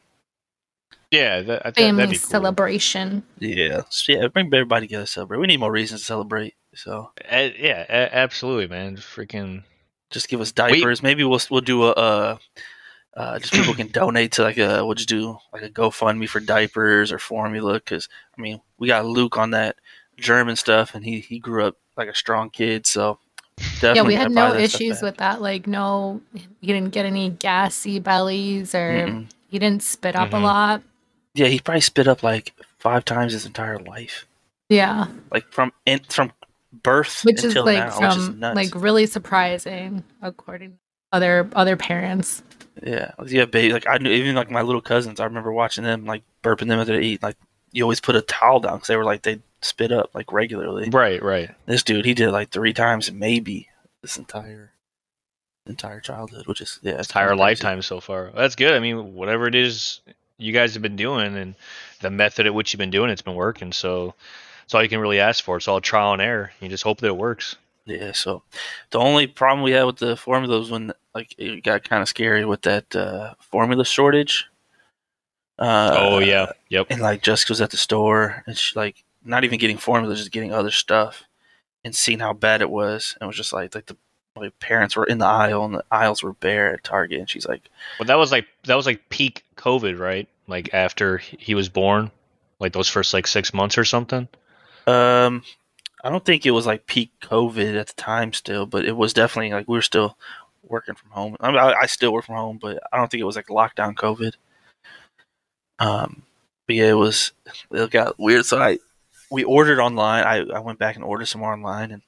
[1.10, 2.28] yeah, that, I think Family that'd be cool.
[2.28, 3.22] celebration.
[3.38, 7.10] yeah so yeah bring everybody together to celebrate we need more reasons to celebrate so
[7.32, 8.96] Uh, yeah, a- absolutely, man.
[8.98, 9.62] Freaking
[10.10, 11.02] just give us diapers.
[11.02, 12.36] Maybe we'll we'll do a uh,
[13.18, 16.40] uh, just people can donate to like a we'll just do like a GoFundMe for
[16.40, 19.76] diapers or formula because I mean we got Luke on that
[20.16, 23.18] German stuff and he he grew up like a strong kid so
[23.80, 25.42] definitely yeah, we had no issues with that.
[25.42, 26.20] Like, no,
[26.60, 29.26] he didn't get any gassy bellies or Mm-mm.
[29.48, 30.42] he didn't spit up a Mhm.
[30.42, 30.82] lot.
[31.34, 34.26] yeah he probably spit up like five times his entire life
[34.68, 36.32] Yeah, like from in, from
[36.84, 40.76] birth which is like now which is like really surprising according to
[41.12, 42.42] other other parents.
[42.82, 46.04] Yeah yeah baby like I knew even like my little cousins I remember watching them
[46.04, 47.36] like burping them as they eat like
[47.72, 50.88] you always put a towel down because they were like they spit up like regularly
[50.90, 51.50] right, right.
[51.66, 53.68] This dude, he did it like three times, maybe
[54.02, 54.72] this entire
[55.66, 58.30] entire childhood, which is yeah, Entire lifetime so far.
[58.34, 58.72] That's good.
[58.72, 60.00] I mean, whatever it is
[60.38, 61.54] you guys have been doing and
[62.00, 63.72] the method at which you've been doing it's been working.
[63.72, 64.14] So
[64.62, 65.56] that's all you can really ask for.
[65.56, 66.52] It's all trial and error.
[66.60, 67.56] You just hope that it works.
[67.88, 68.12] Yeah.
[68.12, 68.42] So
[68.90, 72.08] the only problem we had with the formula was when like it got kind of
[72.08, 74.46] scary with that uh, formula shortage.
[75.58, 76.86] Uh, oh yeah, yep.
[76.90, 80.30] And like Jessica was at the store and she like not even getting formula, just
[80.30, 81.24] getting other stuff,
[81.82, 83.96] and seeing how bad it was, and it was just like like the
[84.36, 87.46] my parents were in the aisle and the aisles were bare at Target, and she's
[87.46, 90.28] like, Well, that was like that was like peak COVID, right?
[90.46, 92.10] Like after he was born,
[92.60, 94.28] like those first like six months or something.
[94.86, 95.42] Um,
[96.04, 99.12] I don't think it was like peak COVID at the time still, but it was
[99.12, 100.16] definitely like we were still
[100.62, 101.36] working from home.
[101.40, 103.48] I, mean, I, I still work from home, but I don't think it was like
[103.48, 104.34] lockdown COVID.
[105.78, 106.22] Um,
[106.66, 107.32] but yeah, it was.
[107.70, 108.44] It got weird.
[108.46, 108.78] So I
[109.30, 110.24] we ordered online.
[110.24, 112.02] I, I went back and ordered some more online, and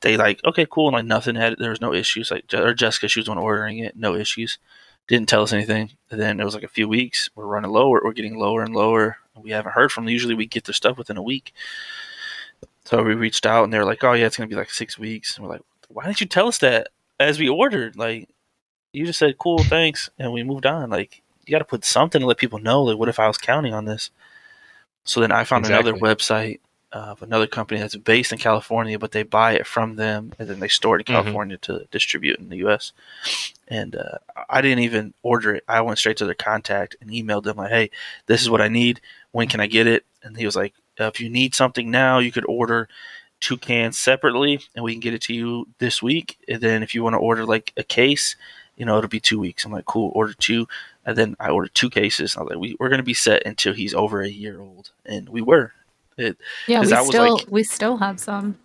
[0.00, 2.30] they like okay, cool, and like nothing had there was no issues.
[2.30, 4.58] Like or Jessica, she was one ordering it, no issues.
[5.06, 5.90] Didn't tell us anything.
[6.10, 7.28] And then it was like a few weeks.
[7.34, 8.00] We're running lower.
[8.02, 9.18] We're getting lower and lower.
[9.36, 10.12] We haven't heard from them.
[10.12, 11.52] Usually we get their stuff within a week.
[12.84, 15.36] So we reached out and they're like, "Oh yeah, it's gonna be like six weeks."
[15.36, 17.96] And we're like, "Why didn't you tell us that as we ordered?
[17.96, 18.28] Like,
[18.92, 20.90] you just said cool, thanks, and we moved on.
[20.90, 22.82] Like, you got to put something to let people know.
[22.82, 24.10] Like, what if I was counting on this?"
[25.04, 26.60] So then I found another website
[26.94, 30.60] of another company that's based in California, but they buy it from them and then
[30.60, 31.22] they store it in Mhm.
[31.22, 32.92] California to distribute in the U.S.
[33.68, 34.18] And uh,
[34.48, 35.64] I didn't even order it.
[35.68, 37.90] I went straight to their contact and emailed them like, "Hey,
[38.26, 39.00] this is what I need.
[39.32, 42.18] When can I get it?" And he was like, uh, "If you need something now,
[42.20, 42.88] you could order
[43.40, 46.38] two cans separately, and we can get it to you this week.
[46.48, 48.36] And then if you want to order like a case,
[48.76, 50.68] you know, it'll be two weeks." I'm like, "Cool, order two.
[51.06, 52.36] And then I ordered two cases.
[52.36, 55.28] I was like, we, "We're gonna be set until he's over a year old," and
[55.28, 55.72] we were.
[56.16, 56.36] It,
[56.66, 58.56] Yeah, we still like- we still have some.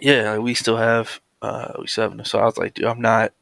[0.00, 2.26] yeah, we still have uh we still have.
[2.26, 3.32] So I was like, dude, I'm not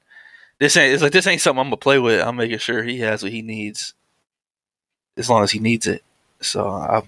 [0.59, 2.21] this ain't it's like this ain't something I'm gonna play with.
[2.21, 3.95] I'm making sure he has what he needs
[5.17, 6.03] as long as he needs it.
[6.41, 7.03] So I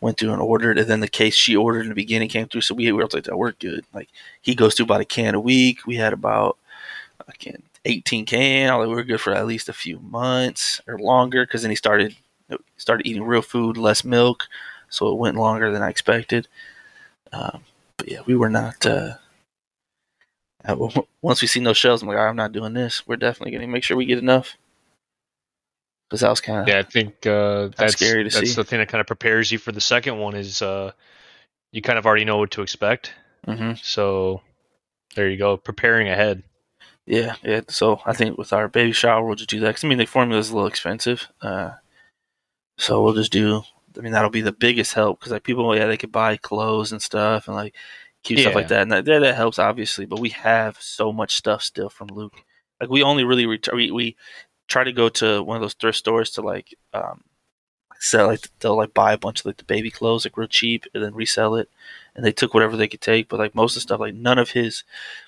[0.00, 2.60] went through and ordered and then the case she ordered in the beginning came through
[2.62, 3.84] so we we were like that we're good.
[3.92, 4.08] Like
[4.40, 5.86] he goes through about a can a week.
[5.86, 6.56] We had about
[7.26, 8.76] a can 18 can.
[8.78, 11.76] Like, we were good for at least a few months or longer because then he
[11.76, 12.14] started
[12.76, 14.44] started eating real food, less milk,
[14.88, 16.48] so it went longer than I expected.
[17.32, 17.62] Um,
[17.96, 18.84] but yeah, we were not.
[18.86, 19.14] Uh,
[20.64, 20.88] uh,
[21.22, 23.06] once we seen those shells, I'm like, "All right, I'm not doing this.
[23.06, 24.56] We're definitely going to make sure we get enough.
[26.08, 28.54] Because that was kind of Yeah, I think uh, that's scary to that's see.
[28.54, 30.34] the thing that kind of prepares you for the second one.
[30.34, 30.92] Is uh,
[31.72, 33.12] you kind of already know what to expect.
[33.44, 34.40] hmm So
[35.14, 36.42] there you go, preparing ahead.
[37.06, 37.60] yeah, yeah.
[37.68, 39.74] So I think with our baby shower, we'll just do that.
[39.74, 41.72] 'Cause, I mean, the formula is a little expensive, uh,
[42.78, 43.62] so we'll just do.
[43.98, 46.92] I mean, that'll be the biggest help because like people, yeah, they could buy clothes
[46.92, 47.74] and stuff and like
[48.22, 50.06] cute stuff like that, and that, that that helps obviously.
[50.06, 52.34] But we have so much stuff still from Luke.
[52.80, 54.16] Like we only really ret- we we
[54.68, 57.22] try to go to one of those thrift stores to like um
[58.00, 60.84] sell like they'll like buy a bunch of like the baby clothes like real cheap
[60.94, 61.68] and then resell it
[62.14, 64.38] and they took whatever they could take but like most of the stuff like none
[64.38, 64.84] of his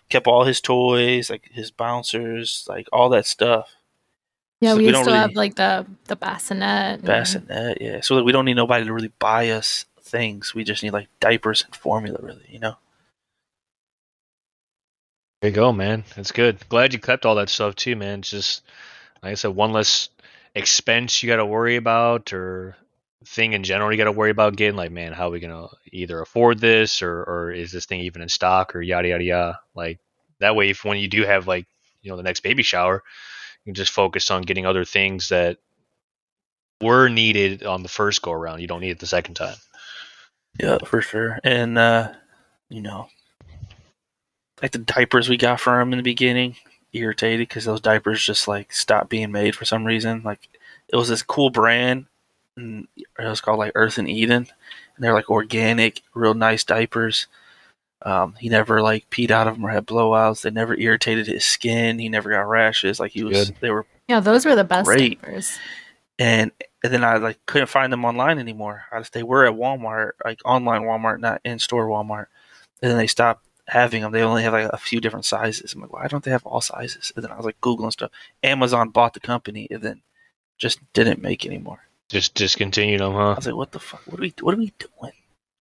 [0.08, 3.74] kept all his toys like his bouncers like all that stuff
[4.60, 6.98] Yeah, So we, we don't still really- have like the the bassinet.
[6.98, 10.64] and- bassinet yeah so that we don't need nobody to really buy us things we
[10.64, 12.76] just need like diapers and formula really you know
[15.40, 16.04] There you go, man.
[16.16, 16.58] That's good.
[16.68, 18.18] Glad you kept all that stuff too, man.
[18.18, 18.62] It's just
[19.22, 20.10] like I said, one less
[20.54, 22.76] expense you got to worry about, or
[23.24, 24.76] thing in general you got to worry about getting.
[24.76, 28.20] Like, man, how are we gonna either afford this or or is this thing even
[28.20, 29.60] in stock or yada yada yada.
[29.74, 29.98] Like
[30.40, 31.66] that way, if when you do have like
[32.02, 33.02] you know the next baby shower,
[33.64, 35.58] you just focus on getting other things that
[36.80, 38.60] were needed on the first go around.
[38.60, 39.56] You don't need it the second time.
[40.58, 41.38] Yeah, for sure.
[41.44, 42.12] And uh,
[42.68, 43.08] you know,
[44.62, 46.56] like the diapers we got for him in the beginning,
[46.92, 50.22] irritated because those diapers just like stopped being made for some reason.
[50.24, 50.48] Like
[50.88, 52.06] it was this cool brand,
[52.56, 54.46] and it was called like Earth and Eden,
[54.96, 57.26] and they're like organic, real nice diapers.
[58.02, 60.42] Um, he never like peed out of them or had blowouts.
[60.42, 61.98] They never irritated his skin.
[61.98, 62.98] He never got rashes.
[62.98, 63.56] Like he was, Good.
[63.60, 65.20] they were Yeah, those were the best Great.
[65.20, 65.58] diapers.
[66.18, 66.50] and
[66.82, 68.84] and then I like couldn't find them online anymore.
[68.90, 72.26] I just, they were at Walmart, like online Walmart, not in store Walmart.
[72.80, 74.12] And then they stopped having them.
[74.12, 75.74] They only have like a few different sizes.
[75.74, 77.12] I'm like, why don't they have all sizes?
[77.14, 78.10] And then I was like googling stuff.
[78.42, 80.00] Amazon bought the company and then
[80.56, 81.80] just didn't make anymore.
[82.08, 83.32] Just discontinued them, huh?
[83.32, 84.00] I was like, what the fuck?
[84.06, 84.32] What are we?
[84.40, 85.12] What are we doing?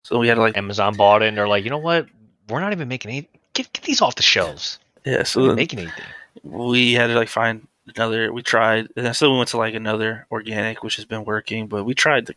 [0.06, 2.08] So we had to like, Amazon bought it and they're like, you know what?
[2.50, 3.30] We're not even making any.
[3.54, 4.80] Get, get these off the shelves.
[5.06, 5.18] yeah.
[5.18, 6.04] We're So then making anything.
[6.44, 8.32] we had to like find another.
[8.34, 11.68] We tried, and then so we went to like another organic, which has been working.
[11.68, 12.36] But we tried the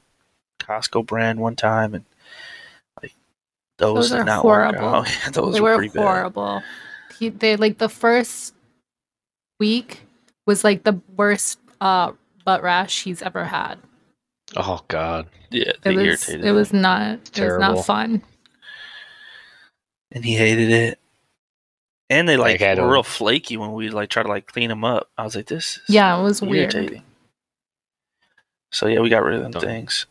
[0.60, 2.04] Costco brand one time, and
[3.02, 3.14] like
[3.78, 4.88] those, Those did are not work horrible.
[5.26, 5.32] out.
[5.32, 6.02] those they were were pretty bad.
[6.02, 6.62] horrible.
[7.18, 8.54] He, they like the first
[9.60, 10.02] week
[10.46, 12.12] was like the worst uh,
[12.44, 13.76] butt rash he's ever had.
[14.56, 15.26] Oh God.
[15.50, 16.40] Yeah, It was irritated.
[16.44, 16.54] it him.
[16.56, 18.22] was not it was not fun.
[20.14, 20.98] And he hated it.
[22.10, 24.68] And they like Like, had were real flaky when we like try to like clean
[24.68, 25.08] them up.
[25.16, 27.02] I was like, this is Yeah, it was weird.
[28.70, 30.06] So yeah, we got rid of them Don't- things.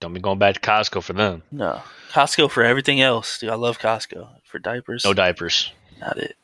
[0.00, 1.42] Don't be going back to Costco for them.
[1.52, 1.80] No,
[2.10, 3.38] Costco for everything else.
[3.38, 5.04] Dude, I love Costco for diapers.
[5.04, 5.70] No diapers.
[6.00, 6.34] not it.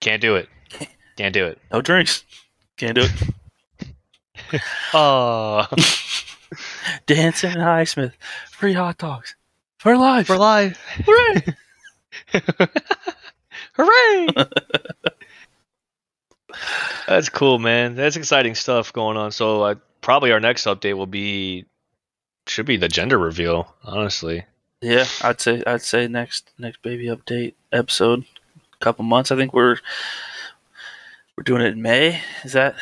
[0.00, 0.48] Can't do it.
[1.16, 1.58] Can't do it.
[1.72, 2.24] No drinks.
[2.76, 4.60] Can't do it.
[4.92, 5.66] Oh,
[7.06, 8.12] Dancing in Highsmith.
[8.50, 9.34] Free hot dogs.
[9.78, 10.26] For life.
[10.26, 10.78] for life.
[11.06, 11.42] Hooray!
[13.74, 14.28] Hooray!
[17.06, 17.94] That's cool, man.
[17.94, 19.32] That's exciting stuff going on.
[19.32, 21.64] So uh, probably our next update will be
[22.46, 23.74] should be the gender reveal.
[23.84, 24.44] Honestly,
[24.80, 28.24] Yeah, I'd say I'd say next next baby update episode.
[28.80, 29.30] Couple months.
[29.30, 29.76] I think we're
[31.36, 32.20] we're doing it in May.
[32.44, 32.74] Is that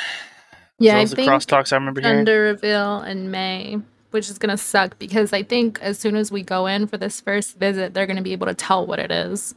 [0.78, 2.18] Yeah, I those the think crosstalks I remember hearing?
[2.18, 3.78] gender reveal in May,
[4.11, 7.21] which is gonna suck because I think as soon as we go in for this
[7.21, 9.55] first visit, they're gonna be able to tell what it is,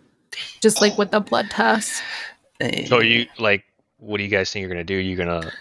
[0.62, 2.01] just like with the blood test.
[2.88, 3.64] So you like,
[3.97, 4.95] what do you guys think you're gonna do?
[4.95, 5.51] You're gonna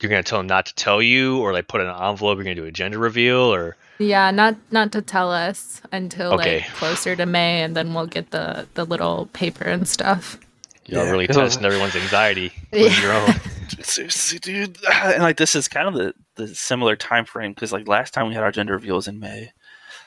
[0.00, 2.36] you're gonna tell them not to tell you, or like put in an envelope.
[2.36, 6.58] You're gonna do a gender reveal, or Yeah, not not to tell us until Okay.
[6.60, 10.38] like closer to May, and then we'll get the the little paper and stuff.
[10.86, 13.34] y'all Yeah, really 'cause- testing everyone's anxiety with your own.
[13.82, 14.76] Seriously, dude.
[14.92, 18.28] And like this is kind of the, the similar time frame because like last time
[18.28, 19.52] we had our gender reveals in May.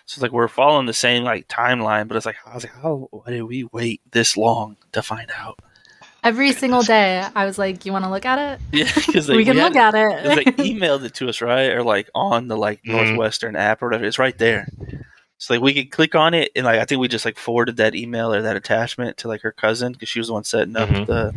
[0.06, 2.74] So it's like we're following the same like timeline, but it's like I was like,
[2.82, 5.60] how why did we wait this long to find out?
[6.24, 8.62] Every single day, I was like, "You want to look at it?
[8.72, 11.72] Yeah, because we can look at It's it." like emailed it to us, right?
[11.72, 12.92] Or like on the like Mhm.
[12.92, 14.06] Northwestern app or whatever.
[14.06, 14.68] It's right there.
[15.40, 17.78] So like we could click on it and like I think we just like forwarded
[17.78, 20.76] that email or that attachment to like her cousin because she was the one setting
[20.78, 21.06] up Mhm.
[21.08, 21.34] the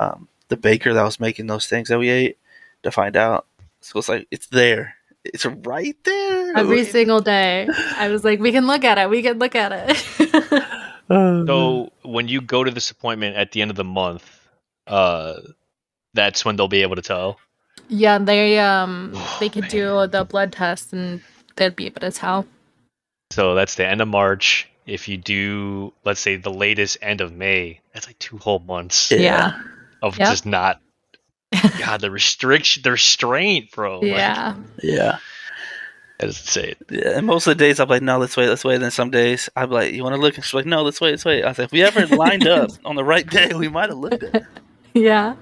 [0.00, 2.38] um, the baker that was making those things that we ate
[2.84, 3.46] to find out.
[3.86, 4.94] So it's like it's there.
[5.24, 6.56] It's right there.
[6.56, 9.08] Every single day, I was like, "We can look at it.
[9.10, 10.62] We can look at it."
[11.08, 14.24] So when you go to this appointment at the end of the month,
[14.88, 15.34] uh,
[16.14, 17.38] that's when they'll be able to tell.
[17.88, 19.70] yeah, they um Oh, they could man.
[19.70, 21.22] do the blood test and
[21.54, 22.44] they'd be able to tell.
[23.30, 24.68] So that's the end of March.
[24.84, 29.12] If you do, let's say the latest end of May, that's like two whole months
[29.12, 29.20] Yeah.
[29.20, 29.60] Yeah,
[30.02, 30.28] of Yep.
[30.28, 30.80] just not.
[31.78, 34.00] God, the restriction, the restraint, bro.
[34.00, 34.56] Like, yeah.
[34.82, 35.18] Yeah.
[36.18, 36.78] that doesn't say it.
[36.90, 38.74] Yeah, and most of the days I'm like, no, let's wait, let's wait.
[38.74, 40.34] And then some days I'm like, you want to look?
[40.36, 41.44] And she's like, no, let's wait, let's wait.
[41.44, 43.98] I was like, if we ever lined up on the right day, we might have
[43.98, 44.44] looked at it.
[44.94, 45.36] yeah.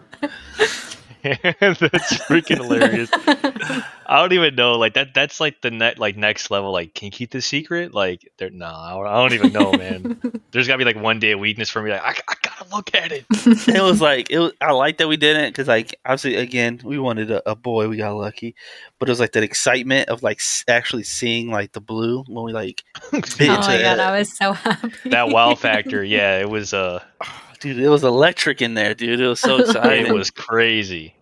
[1.60, 3.10] that's freaking hilarious.
[4.06, 4.74] I don't even know.
[4.74, 5.14] Like that.
[5.14, 5.98] That's like the net.
[5.98, 6.70] Like next level.
[6.72, 7.94] Like, can you keep this secret?
[7.94, 8.50] Like, there.
[8.50, 10.20] No, I don't- I don't even know, man.
[10.52, 11.90] There's gotta be like one day of weakness for me.
[11.90, 13.24] Like, I, I gotta look at it.
[13.68, 16.98] it was like it was, I like that we didn't because like obviously again we
[16.98, 18.54] wanted a, a boy we got lucky
[18.98, 22.44] but it was like that excitement of like s- actually seeing like the blue when
[22.44, 24.00] we like oh into my god, it.
[24.00, 24.92] I was so happy.
[25.10, 26.04] that wow factor.
[26.04, 26.72] Yeah, it was.
[26.74, 27.02] Uh,
[27.64, 31.14] dude it was electric in there dude it was so exciting it was crazy.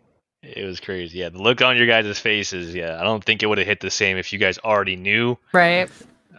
[0.43, 1.18] It was crazy.
[1.20, 2.74] Yeah, the look on your guys' faces.
[2.74, 5.38] Yeah, I don't think it would have hit the same if you guys already knew.
[5.53, 5.88] right.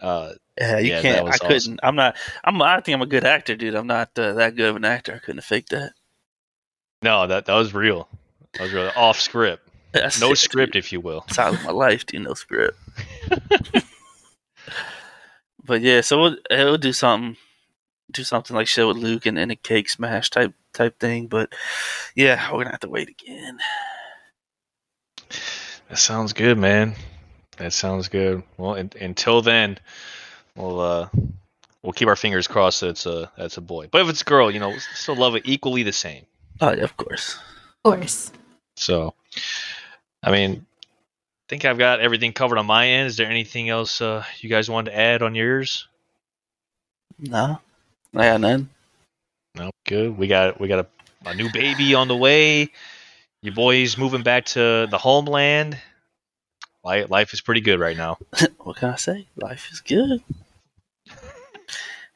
[0.00, 1.24] Uh, yeah you yeah, can't.
[1.24, 4.10] was I couldn't I'm not I'm I think I'm a good actor dude I'm not
[4.18, 5.92] uh, that good of an actor I couldn't have faked that
[7.02, 8.08] no, that that was real.
[8.54, 8.90] That was real.
[8.96, 9.68] Off script.
[9.92, 10.84] That's No it, script, dude.
[10.84, 11.24] if you will.
[11.28, 12.76] It's out of my life dude no script
[15.66, 17.36] But yeah, so we'll, it'll do something,
[18.10, 21.26] do something like shit with Luke and, and a cake smash type type thing.
[21.26, 21.52] But
[22.14, 23.58] yeah, we're gonna have to wait again.
[25.88, 26.94] That sounds good, man.
[27.58, 28.42] That sounds good.
[28.56, 29.78] Well, un until then,
[30.56, 31.08] we'll uh,
[31.82, 33.88] we'll keep our fingers crossed that it's a that's a boy.
[33.90, 36.26] But if it's a girl, you know, we'll still love it equally the same.
[36.60, 37.38] Oh yeah, of course.
[37.84, 38.32] Of course.
[38.76, 39.14] So,
[40.22, 43.06] I mean, I think I've got everything covered on my end.
[43.06, 45.86] Is there anything else uh, you guys wanted to add on yours?
[47.18, 47.60] No,
[48.14, 48.68] I got none.
[49.56, 50.16] No, good.
[50.18, 50.86] We got we got
[51.24, 52.70] a, a new baby on the way.
[53.42, 55.78] Your boy's moving back to the homeland.
[56.82, 58.18] Life, life is pretty good right now.
[58.58, 59.26] what can I say?
[59.36, 60.22] Life is good.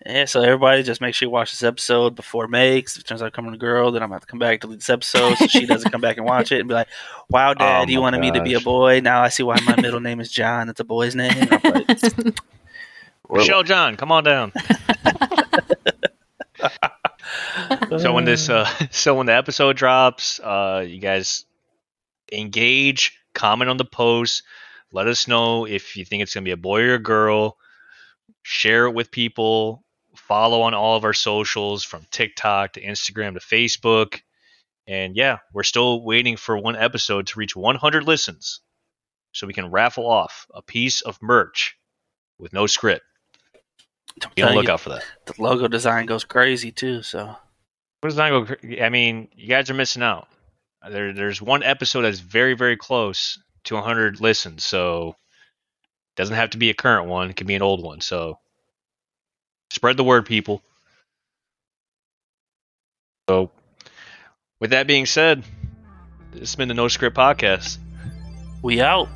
[0.07, 2.81] Yeah, so everybody just make sure you watch this episode before May.
[2.81, 4.61] 'cause if it turns out coming a girl, then I'm gonna have to come back
[4.61, 6.89] to delete this episode so she doesn't come back and watch it and be like,
[7.29, 9.01] "Wow, oh Dad, Oh you my wanted me to be a boy.
[9.01, 10.69] Now I see why my middle name is John.
[10.71, 12.03] It's a boy's name." And I'm like,
[13.31, 14.53] Michelle John, come on down.
[17.99, 21.45] So when this uh, so when the episode drops, uh, you guys
[22.33, 24.43] engage, comment on the post,
[24.93, 27.57] let us know if you think it's gonna be a boy or a girl.
[28.43, 29.85] Share it with people.
[30.17, 34.21] Follow on all of our socials from TikTok to Instagram to Facebook.
[34.87, 38.61] And yeah, we're still waiting for one episode to reach 100 listens
[39.33, 41.77] so we can raffle off a piece of merch
[42.39, 43.05] with no script.
[44.25, 45.05] I'm Be on the you, lookout for that.
[45.27, 47.03] the logo design goes crazy too.
[47.03, 47.37] So What
[48.11, 48.47] does that go?
[48.85, 50.29] I mean, you guys are missing out.
[50.89, 56.51] There, there's one episode that's very, very close to 100 listens, so it doesn't have
[56.51, 57.31] to be a current one.
[57.31, 58.01] It can be an old one.
[58.01, 58.39] So
[59.71, 60.63] spread the word, people.
[63.29, 63.51] So,
[64.61, 65.43] with that being said,
[66.33, 67.79] this has been the No Script Podcast.
[68.63, 69.09] we out.